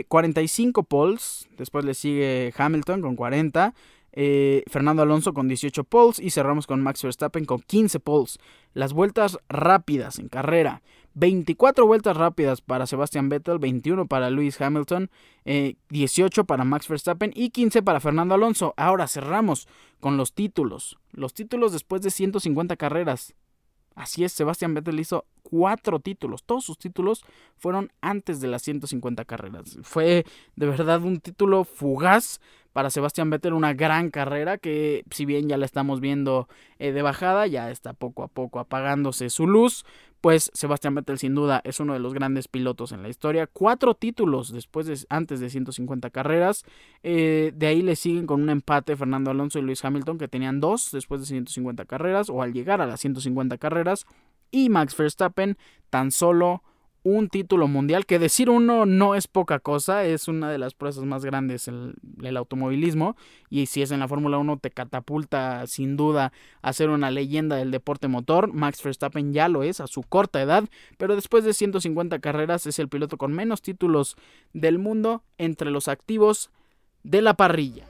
45 0.08 0.80
eh, 0.80 0.84
poles, 0.88 1.48
después 1.58 1.84
le 1.84 1.92
sigue 1.92 2.54
Hamilton 2.56 3.02
con 3.02 3.16
40, 3.16 3.74
eh, 4.12 4.64
Fernando 4.66 5.02
Alonso 5.02 5.34
con 5.34 5.46
18 5.46 5.84
poles 5.84 6.18
y 6.18 6.30
cerramos 6.30 6.66
con 6.66 6.80
Max 6.80 7.02
Verstappen 7.02 7.44
con 7.44 7.60
15 7.60 8.00
poles. 8.00 8.38
Las 8.72 8.94
vueltas 8.94 9.38
rápidas 9.50 10.18
en 10.18 10.28
carrera, 10.28 10.80
24 11.14 11.86
vueltas 11.86 12.16
rápidas 12.16 12.62
para 12.62 12.86
Sebastian 12.86 13.28
Vettel, 13.28 13.58
21 13.58 14.06
para 14.06 14.30
Lewis 14.30 14.58
Hamilton, 14.58 15.10
18 15.44 16.44
para 16.44 16.64
Max 16.64 16.88
Verstappen 16.88 17.32
y 17.34 17.50
15 17.50 17.82
para 17.82 18.00
Fernando 18.00 18.36
Alonso. 18.36 18.72
Ahora 18.78 19.06
cerramos 19.06 19.68
con 20.00 20.16
los 20.16 20.32
títulos. 20.32 20.96
Los 21.12 21.34
títulos 21.34 21.72
después 21.72 22.00
de 22.00 22.10
150 22.10 22.76
carreras. 22.76 23.34
Así 23.98 24.22
es, 24.22 24.32
Sebastián 24.32 24.74
Vettel 24.74 25.00
hizo 25.00 25.26
cuatro 25.42 25.98
títulos. 25.98 26.44
Todos 26.44 26.64
sus 26.64 26.78
títulos 26.78 27.24
fueron 27.56 27.90
antes 28.00 28.40
de 28.40 28.46
las 28.46 28.62
150 28.62 29.24
carreras. 29.24 29.76
Fue 29.82 30.24
de 30.54 30.66
verdad 30.66 31.02
un 31.02 31.18
título 31.18 31.64
fugaz 31.64 32.40
para 32.72 32.90
Sebastián 32.90 33.28
Vettel, 33.28 33.54
una 33.54 33.74
gran 33.74 34.10
carrera 34.10 34.56
que 34.56 35.02
si 35.10 35.24
bien 35.24 35.48
ya 35.48 35.56
la 35.56 35.64
estamos 35.64 36.00
viendo 36.00 36.48
eh, 36.78 36.92
de 36.92 37.02
bajada, 37.02 37.48
ya 37.48 37.72
está 37.72 37.92
poco 37.92 38.22
a 38.22 38.28
poco 38.28 38.60
apagándose 38.60 39.30
su 39.30 39.48
luz, 39.48 39.84
pues 40.20 40.50
Sebastián 40.52 40.94
Vettel 40.94 41.18
sin 41.18 41.34
duda 41.34 41.60
es 41.64 41.80
uno 41.80 41.92
de 41.92 42.00
los 42.00 42.14
grandes 42.14 42.48
pilotos 42.48 42.92
en 42.92 43.02
la 43.02 43.08
historia. 43.08 43.46
Cuatro 43.46 43.94
títulos 43.94 44.52
después 44.52 44.86
de, 44.86 44.98
antes 45.08 45.40
de 45.40 45.50
150 45.50 46.10
carreras. 46.10 46.64
Eh, 47.02 47.52
de 47.54 47.66
ahí 47.66 47.82
le 47.82 47.96
siguen 47.96 48.26
con 48.26 48.42
un 48.42 48.50
empate 48.50 48.96
Fernando 48.96 49.30
Alonso 49.30 49.58
y 49.58 49.62
Luis 49.62 49.84
Hamilton 49.84 50.18
que 50.18 50.28
tenían 50.28 50.60
dos 50.60 50.90
después 50.92 51.20
de 51.20 51.26
150 51.26 51.84
carreras 51.84 52.30
o 52.30 52.42
al 52.42 52.52
llegar 52.52 52.80
a 52.80 52.86
las 52.86 53.00
150 53.00 53.58
carreras. 53.58 54.06
Y 54.50 54.70
Max 54.70 54.96
Verstappen 54.96 55.56
tan 55.90 56.10
solo 56.10 56.62
un 57.02 57.28
título 57.28 57.68
mundial, 57.68 58.06
que 58.06 58.18
decir 58.18 58.50
uno 58.50 58.86
no 58.86 59.14
es 59.14 59.28
poca 59.28 59.60
cosa, 59.60 60.04
es 60.04 60.28
una 60.28 60.50
de 60.50 60.58
las 60.58 60.74
pruebas 60.74 60.98
más 61.04 61.24
grandes 61.24 61.68
en 61.68 61.94
el 62.22 62.36
automovilismo 62.36 63.16
y 63.48 63.66
si 63.66 63.82
es 63.82 63.90
en 63.90 64.00
la 64.00 64.08
Fórmula 64.08 64.38
1 64.38 64.58
te 64.58 64.70
catapulta 64.70 65.66
sin 65.66 65.96
duda 65.96 66.32
a 66.60 66.72
ser 66.72 66.90
una 66.90 67.10
leyenda 67.10 67.56
del 67.56 67.70
deporte 67.70 68.08
motor. 68.08 68.52
Max 68.52 68.82
Verstappen 68.82 69.32
ya 69.32 69.48
lo 69.48 69.62
es 69.62 69.80
a 69.80 69.86
su 69.86 70.02
corta 70.02 70.42
edad, 70.42 70.64
pero 70.96 71.14
después 71.14 71.44
de 71.44 71.54
150 71.54 72.18
carreras 72.18 72.66
es 72.66 72.78
el 72.78 72.88
piloto 72.88 73.16
con 73.16 73.32
menos 73.32 73.62
títulos 73.62 74.16
del 74.52 74.78
mundo 74.78 75.22
entre 75.38 75.70
los 75.70 75.88
activos 75.88 76.50
de 77.04 77.22
la 77.22 77.34
parrilla. 77.34 77.86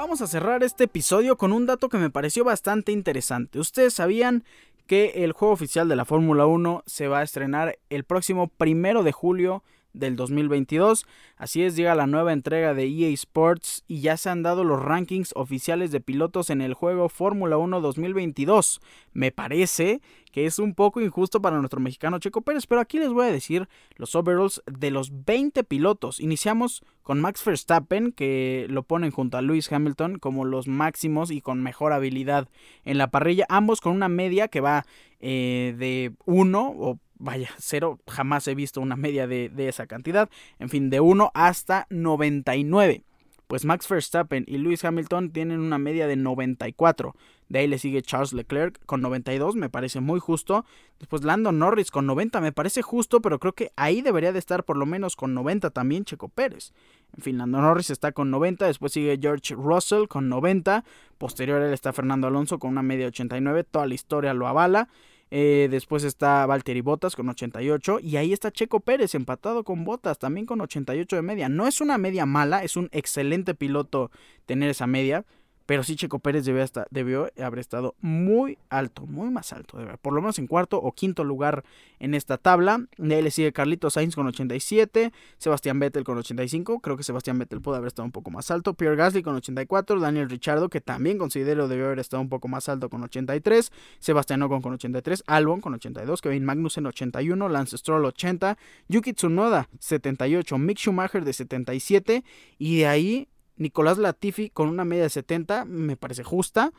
Vamos 0.00 0.22
a 0.22 0.26
cerrar 0.26 0.62
este 0.62 0.84
episodio 0.84 1.36
con 1.36 1.52
un 1.52 1.66
dato 1.66 1.90
que 1.90 1.98
me 1.98 2.08
pareció 2.08 2.42
bastante 2.42 2.90
interesante. 2.90 3.58
Ustedes 3.58 3.92
sabían 3.92 4.44
que 4.90 5.22
el 5.22 5.30
juego 5.30 5.54
oficial 5.54 5.88
de 5.88 5.94
la 5.94 6.04
Fórmula 6.04 6.46
1 6.46 6.82
se 6.84 7.06
va 7.06 7.20
a 7.20 7.22
estrenar 7.22 7.78
el 7.90 8.02
próximo 8.02 8.48
primero 8.48 9.04
de 9.04 9.12
julio 9.12 9.62
del 9.92 10.16
2022. 10.16 11.06
Así 11.36 11.62
es, 11.62 11.76
llega 11.76 11.94
la 11.94 12.06
nueva 12.06 12.32
entrega 12.32 12.74
de 12.74 12.86
EA 12.86 13.08
Sports 13.10 13.84
y 13.88 14.00
ya 14.00 14.16
se 14.16 14.30
han 14.30 14.42
dado 14.42 14.64
los 14.64 14.82
rankings 14.82 15.32
oficiales 15.34 15.90
de 15.90 16.00
pilotos 16.00 16.50
en 16.50 16.60
el 16.60 16.74
juego 16.74 17.08
Fórmula 17.08 17.56
1 17.56 17.80
2022. 17.80 18.80
Me 19.12 19.32
parece 19.32 20.00
que 20.32 20.46
es 20.46 20.58
un 20.58 20.74
poco 20.74 21.00
injusto 21.00 21.42
para 21.42 21.58
nuestro 21.58 21.80
mexicano 21.80 22.18
Checo 22.18 22.42
Pérez, 22.42 22.66
pero 22.66 22.80
aquí 22.80 22.98
les 22.98 23.12
voy 23.12 23.26
a 23.26 23.32
decir 23.32 23.68
los 23.96 24.14
overalls 24.14 24.62
de 24.66 24.90
los 24.90 25.24
20 25.24 25.64
pilotos. 25.64 26.20
Iniciamos 26.20 26.82
con 27.02 27.20
Max 27.20 27.44
Verstappen, 27.44 28.12
que 28.12 28.66
lo 28.70 28.84
ponen 28.84 29.10
junto 29.10 29.36
a 29.36 29.42
Lewis 29.42 29.72
Hamilton 29.72 30.18
como 30.18 30.44
los 30.44 30.68
máximos 30.68 31.30
y 31.30 31.40
con 31.40 31.62
mejor 31.62 31.92
habilidad 31.92 32.48
en 32.84 32.98
la 32.98 33.10
parrilla, 33.10 33.46
ambos 33.48 33.80
con 33.80 33.92
una 33.92 34.08
media 34.08 34.48
que 34.48 34.60
va 34.60 34.86
eh, 35.18 35.74
de 35.76 36.12
1 36.26 36.74
o 36.76 36.98
vaya, 37.20 37.50
cero, 37.58 38.00
jamás 38.08 38.48
he 38.48 38.54
visto 38.54 38.80
una 38.80 38.96
media 38.96 39.26
de, 39.26 39.48
de, 39.48 39.68
esa 39.68 39.86
cantidad. 39.86 40.28
En 40.58 40.68
fin, 40.68 40.90
de 40.90 41.00
1 41.00 41.30
hasta 41.34 41.86
99 41.90 43.04
pues 43.50 43.64
Max 43.64 43.88
Verstappen 43.88 44.44
y 44.46 44.58
Lewis 44.58 44.84
Hamilton 44.84 45.32
tienen 45.32 45.58
una 45.58 45.76
media 45.76 46.06
de 46.06 46.14
94. 46.14 47.16
De 47.48 47.58
ahí 47.58 47.66
le 47.66 47.78
sigue 47.78 48.00
Charles 48.00 48.32
Leclerc 48.32 48.78
con 48.86 49.00
92, 49.00 49.56
me 49.56 49.68
parece 49.68 49.98
muy 49.98 50.20
justo. 50.20 50.64
Después 51.00 51.24
Lando 51.24 51.50
Norris 51.50 51.90
con 51.90 52.06
90, 52.06 52.40
me 52.40 52.52
parece 52.52 52.80
justo, 52.80 53.20
pero 53.20 53.40
creo 53.40 53.52
que 53.52 53.72
ahí 53.74 54.02
debería 54.02 54.32
de 54.32 54.38
estar 54.38 54.62
por 54.62 54.76
lo 54.76 54.86
menos 54.86 55.16
con 55.16 55.34
90 55.34 55.70
también 55.70 56.04
Checo 56.04 56.28
Pérez. 56.28 56.72
En 57.16 57.24
fin, 57.24 57.38
Lando 57.38 57.60
Norris 57.60 57.90
está 57.90 58.12
con 58.12 58.30
90, 58.30 58.66
después 58.66 58.92
sigue 58.92 59.18
George 59.20 59.56
Russell 59.56 60.06
con 60.06 60.28
90, 60.28 60.84
posterior 61.18 61.60
él 61.60 61.72
está 61.72 61.92
Fernando 61.92 62.28
Alonso 62.28 62.60
con 62.60 62.70
una 62.70 62.82
media 62.82 63.06
de 63.06 63.08
89, 63.08 63.64
toda 63.64 63.88
la 63.88 63.94
historia 63.94 64.32
lo 64.32 64.46
avala. 64.46 64.88
Eh, 65.30 65.68
después 65.70 66.02
está 66.04 66.44
Valtteri 66.46 66.80
Bottas 66.80 67.16
con 67.16 67.28
88. 67.28 68.00
Y 68.00 68.16
ahí 68.16 68.32
está 68.32 68.50
Checo 68.50 68.80
Pérez 68.80 69.14
empatado 69.14 69.64
con 69.64 69.84
Bottas, 69.84 70.18
también 70.18 70.46
con 70.46 70.60
88 70.60 71.16
de 71.16 71.22
media. 71.22 71.48
No 71.48 71.66
es 71.66 71.80
una 71.80 71.98
media 71.98 72.26
mala, 72.26 72.64
es 72.64 72.76
un 72.76 72.88
excelente 72.92 73.54
piloto 73.54 74.10
tener 74.46 74.70
esa 74.70 74.86
media. 74.86 75.24
Pero 75.70 75.84
sí, 75.84 75.94
Checo 75.94 76.18
Pérez 76.18 76.44
debió, 76.44 76.64
debió 76.90 77.30
haber 77.40 77.60
estado 77.60 77.94
muy 78.00 78.58
alto, 78.70 79.06
muy 79.06 79.30
más 79.30 79.52
alto, 79.52 79.78
por 80.02 80.12
lo 80.12 80.20
menos 80.20 80.36
en 80.40 80.48
cuarto 80.48 80.78
o 80.78 80.90
quinto 80.90 81.22
lugar 81.22 81.62
en 82.00 82.14
esta 82.14 82.38
tabla. 82.38 82.88
De 82.98 83.14
ahí 83.14 83.22
le 83.22 83.30
sigue 83.30 83.52
Carlitos 83.52 83.92
Sainz 83.92 84.16
con 84.16 84.26
87, 84.26 85.12
Sebastián 85.38 85.78
Vettel 85.78 86.02
con 86.02 86.18
85, 86.18 86.80
creo 86.80 86.96
que 86.96 87.04
Sebastián 87.04 87.38
Vettel 87.38 87.60
puede 87.60 87.78
haber 87.78 87.86
estado 87.86 88.04
un 88.04 88.10
poco 88.10 88.32
más 88.32 88.50
alto, 88.50 88.74
Pierre 88.74 88.96
Gasly 88.96 89.22
con 89.22 89.36
84, 89.36 90.00
Daniel 90.00 90.28
Richardo, 90.28 90.68
que 90.70 90.80
también 90.80 91.18
considero 91.18 91.68
debió 91.68 91.86
haber 91.86 92.00
estado 92.00 92.20
un 92.20 92.30
poco 92.30 92.48
más 92.48 92.68
alto 92.68 92.90
con 92.90 93.04
83, 93.04 93.70
Sebastián 94.00 94.42
Ocon 94.42 94.62
con 94.62 94.72
83, 94.72 95.22
Albon 95.28 95.60
con 95.60 95.74
82, 95.74 96.20
Kevin 96.20 96.44
Magnussen 96.46 96.86
81, 96.86 97.48
Lance 97.48 97.78
Stroll 97.78 98.06
80, 98.06 98.58
Yuki 98.88 99.12
Tsunoda 99.12 99.68
78, 99.78 100.58
Mick 100.58 100.78
Schumacher 100.78 101.24
de 101.24 101.32
77 101.32 102.24
y 102.58 102.78
de 102.78 102.86
ahí 102.88 103.28
Nicolás 103.60 103.98
Latifi 103.98 104.50
con 104.50 104.68
una 104.68 104.84
media 104.84 105.04
de 105.04 105.10
70 105.10 105.66
me 105.66 105.96
parece 105.96 106.24
justa. 106.24 106.72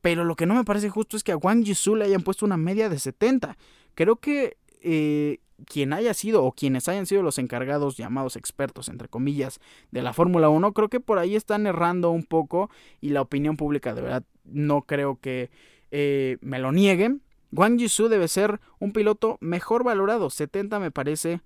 Pero 0.00 0.22
lo 0.22 0.36
que 0.36 0.46
no 0.46 0.54
me 0.54 0.64
parece 0.64 0.90
justo 0.90 1.16
es 1.16 1.24
que 1.24 1.32
a 1.32 1.36
Wang 1.36 1.64
Jisoo 1.64 1.96
le 1.96 2.04
hayan 2.04 2.22
puesto 2.22 2.46
una 2.46 2.56
media 2.56 2.88
de 2.88 3.00
70. 3.00 3.56
Creo 3.94 4.16
que 4.16 4.56
eh, 4.80 5.40
quien 5.64 5.92
haya 5.92 6.14
sido 6.14 6.44
o 6.44 6.52
quienes 6.52 6.88
hayan 6.88 7.06
sido 7.06 7.22
los 7.22 7.38
encargados 7.38 7.96
llamados 7.96 8.36
expertos, 8.36 8.88
entre 8.88 9.08
comillas, 9.08 9.58
de 9.90 10.02
la 10.02 10.12
Fórmula 10.12 10.50
1, 10.50 10.72
creo 10.72 10.88
que 10.88 11.00
por 11.00 11.18
ahí 11.18 11.34
están 11.34 11.66
errando 11.66 12.10
un 12.10 12.22
poco 12.22 12.70
y 13.00 13.08
la 13.08 13.22
opinión 13.22 13.56
pública 13.56 13.92
de 13.92 14.02
verdad 14.02 14.24
no 14.44 14.82
creo 14.82 15.18
que 15.20 15.50
eh, 15.90 16.38
me 16.42 16.60
lo 16.60 16.70
nieguen, 16.70 17.22
Wang 17.50 17.78
Yishu 17.78 18.08
debe 18.08 18.28
ser 18.28 18.60
un 18.78 18.92
piloto 18.92 19.38
mejor 19.40 19.82
valorado. 19.82 20.30
70 20.30 20.78
me 20.80 20.90
parece 20.90 21.40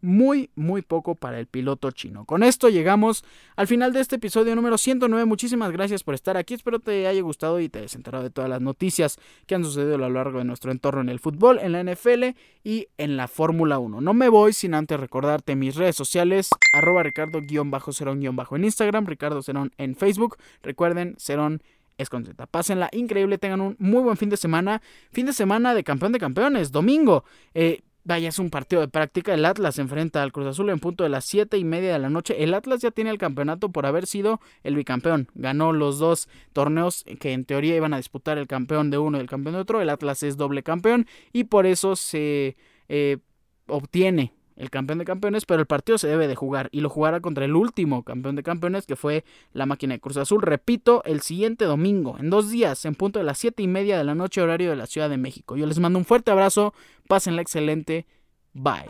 muy, 0.00 0.50
muy 0.54 0.82
poco 0.82 1.14
para 1.14 1.38
el 1.38 1.46
piloto 1.46 1.90
chino. 1.90 2.24
Con 2.24 2.42
esto 2.42 2.68
llegamos 2.68 3.24
al 3.56 3.66
final 3.66 3.92
de 3.92 4.00
este 4.00 4.16
episodio 4.16 4.54
número 4.54 4.78
109. 4.78 5.24
Muchísimas 5.24 5.72
gracias 5.72 6.04
por 6.04 6.14
estar 6.14 6.36
aquí. 6.36 6.54
Espero 6.54 6.78
te 6.78 7.06
haya 7.06 7.20
gustado 7.22 7.60
y 7.60 7.68
te 7.68 7.80
hayas 7.80 7.94
enterado 7.94 8.24
de 8.24 8.30
todas 8.30 8.48
las 8.50 8.60
noticias 8.60 9.18
que 9.46 9.54
han 9.54 9.64
sucedido 9.64 9.94
a 9.96 9.98
lo 9.98 10.10
largo 10.10 10.38
de 10.38 10.44
nuestro 10.44 10.70
entorno 10.72 11.00
en 11.00 11.08
el 11.08 11.18
fútbol, 11.18 11.58
en 11.58 11.72
la 11.72 11.80
NFL 11.82 12.36
y 12.64 12.88
en 12.98 13.16
la 13.16 13.28
Fórmula 13.28 13.78
1. 13.78 14.00
No 14.00 14.14
me 14.14 14.28
voy 14.28 14.52
sin 14.52 14.74
antes 14.74 14.98
recordarte 15.00 15.56
mis 15.56 15.74
redes 15.74 15.96
sociales, 15.96 16.50
arroba 16.72 17.02
ricardo-cerón- 17.02 18.56
en 18.56 18.64
Instagram, 18.64 19.06
Ricardo 19.06 19.42
Cerón 19.42 19.72
en 19.78 19.94
Facebook. 19.96 20.36
Recuerden, 20.62 21.14
Cerón 21.18 21.62
es 21.98 22.08
con 22.08 22.24
Pásenla 22.50 22.88
increíble, 22.92 23.38
tengan 23.38 23.60
un 23.60 23.76
muy 23.78 24.02
buen 24.02 24.16
fin 24.16 24.28
de 24.28 24.36
semana. 24.36 24.80
Fin 25.10 25.26
de 25.26 25.32
semana 25.32 25.74
de 25.74 25.82
campeón 25.82 26.12
de 26.12 26.20
campeones, 26.20 26.70
domingo. 26.70 27.24
Eh, 27.54 27.80
Vaya, 28.08 28.30
es 28.30 28.38
un 28.38 28.48
partido 28.48 28.80
de 28.80 28.88
práctica. 28.88 29.34
El 29.34 29.44
Atlas 29.44 29.78
enfrenta 29.78 30.22
al 30.22 30.32
Cruz 30.32 30.46
Azul 30.46 30.70
en 30.70 30.78
punto 30.78 31.04
de 31.04 31.10
las 31.10 31.26
7 31.26 31.58
y 31.58 31.64
media 31.64 31.92
de 31.92 31.98
la 31.98 32.08
noche. 32.08 32.42
El 32.42 32.54
Atlas 32.54 32.80
ya 32.80 32.90
tiene 32.90 33.10
el 33.10 33.18
campeonato 33.18 33.68
por 33.68 33.84
haber 33.84 34.06
sido 34.06 34.40
el 34.62 34.76
bicampeón. 34.76 35.28
Ganó 35.34 35.74
los 35.74 35.98
dos 35.98 36.26
torneos 36.54 37.04
que 37.20 37.34
en 37.34 37.44
teoría 37.44 37.76
iban 37.76 37.92
a 37.92 37.98
disputar 37.98 38.38
el 38.38 38.46
campeón 38.46 38.88
de 38.88 38.96
uno 38.96 39.18
y 39.18 39.20
el 39.20 39.28
campeón 39.28 39.56
de 39.56 39.60
otro. 39.60 39.82
El 39.82 39.90
Atlas 39.90 40.22
es 40.22 40.38
doble 40.38 40.62
campeón 40.62 41.06
y 41.34 41.44
por 41.44 41.66
eso 41.66 41.96
se 41.96 42.56
eh, 42.88 43.18
obtiene 43.66 44.32
el 44.58 44.70
campeón 44.70 44.98
de 44.98 45.04
campeones, 45.04 45.46
pero 45.46 45.60
el 45.60 45.66
partido 45.66 45.98
se 45.98 46.08
debe 46.08 46.26
de 46.26 46.34
jugar 46.34 46.68
y 46.72 46.80
lo 46.80 46.90
jugará 46.90 47.20
contra 47.20 47.44
el 47.44 47.54
último 47.54 48.02
campeón 48.02 48.34
de 48.34 48.42
campeones 48.42 48.86
que 48.86 48.96
fue 48.96 49.24
la 49.52 49.66
máquina 49.66 49.94
de 49.94 50.00
Cruz 50.00 50.16
Azul. 50.16 50.42
Repito, 50.42 51.02
el 51.04 51.20
siguiente 51.20 51.64
domingo, 51.64 52.16
en 52.18 52.28
dos 52.28 52.50
días, 52.50 52.84
en 52.84 52.96
punto 52.96 53.20
de 53.20 53.24
las 53.24 53.38
siete 53.38 53.62
y 53.62 53.68
media 53.68 53.96
de 53.96 54.04
la 54.04 54.16
noche, 54.16 54.42
horario 54.42 54.70
de 54.70 54.76
la 54.76 54.86
Ciudad 54.86 55.08
de 55.08 55.16
México. 55.16 55.56
Yo 55.56 55.66
les 55.66 55.78
mando 55.78 55.98
un 55.98 56.04
fuerte 56.04 56.32
abrazo, 56.32 56.74
pásenla 57.08 57.42
excelente, 57.42 58.06
bye. 58.52 58.86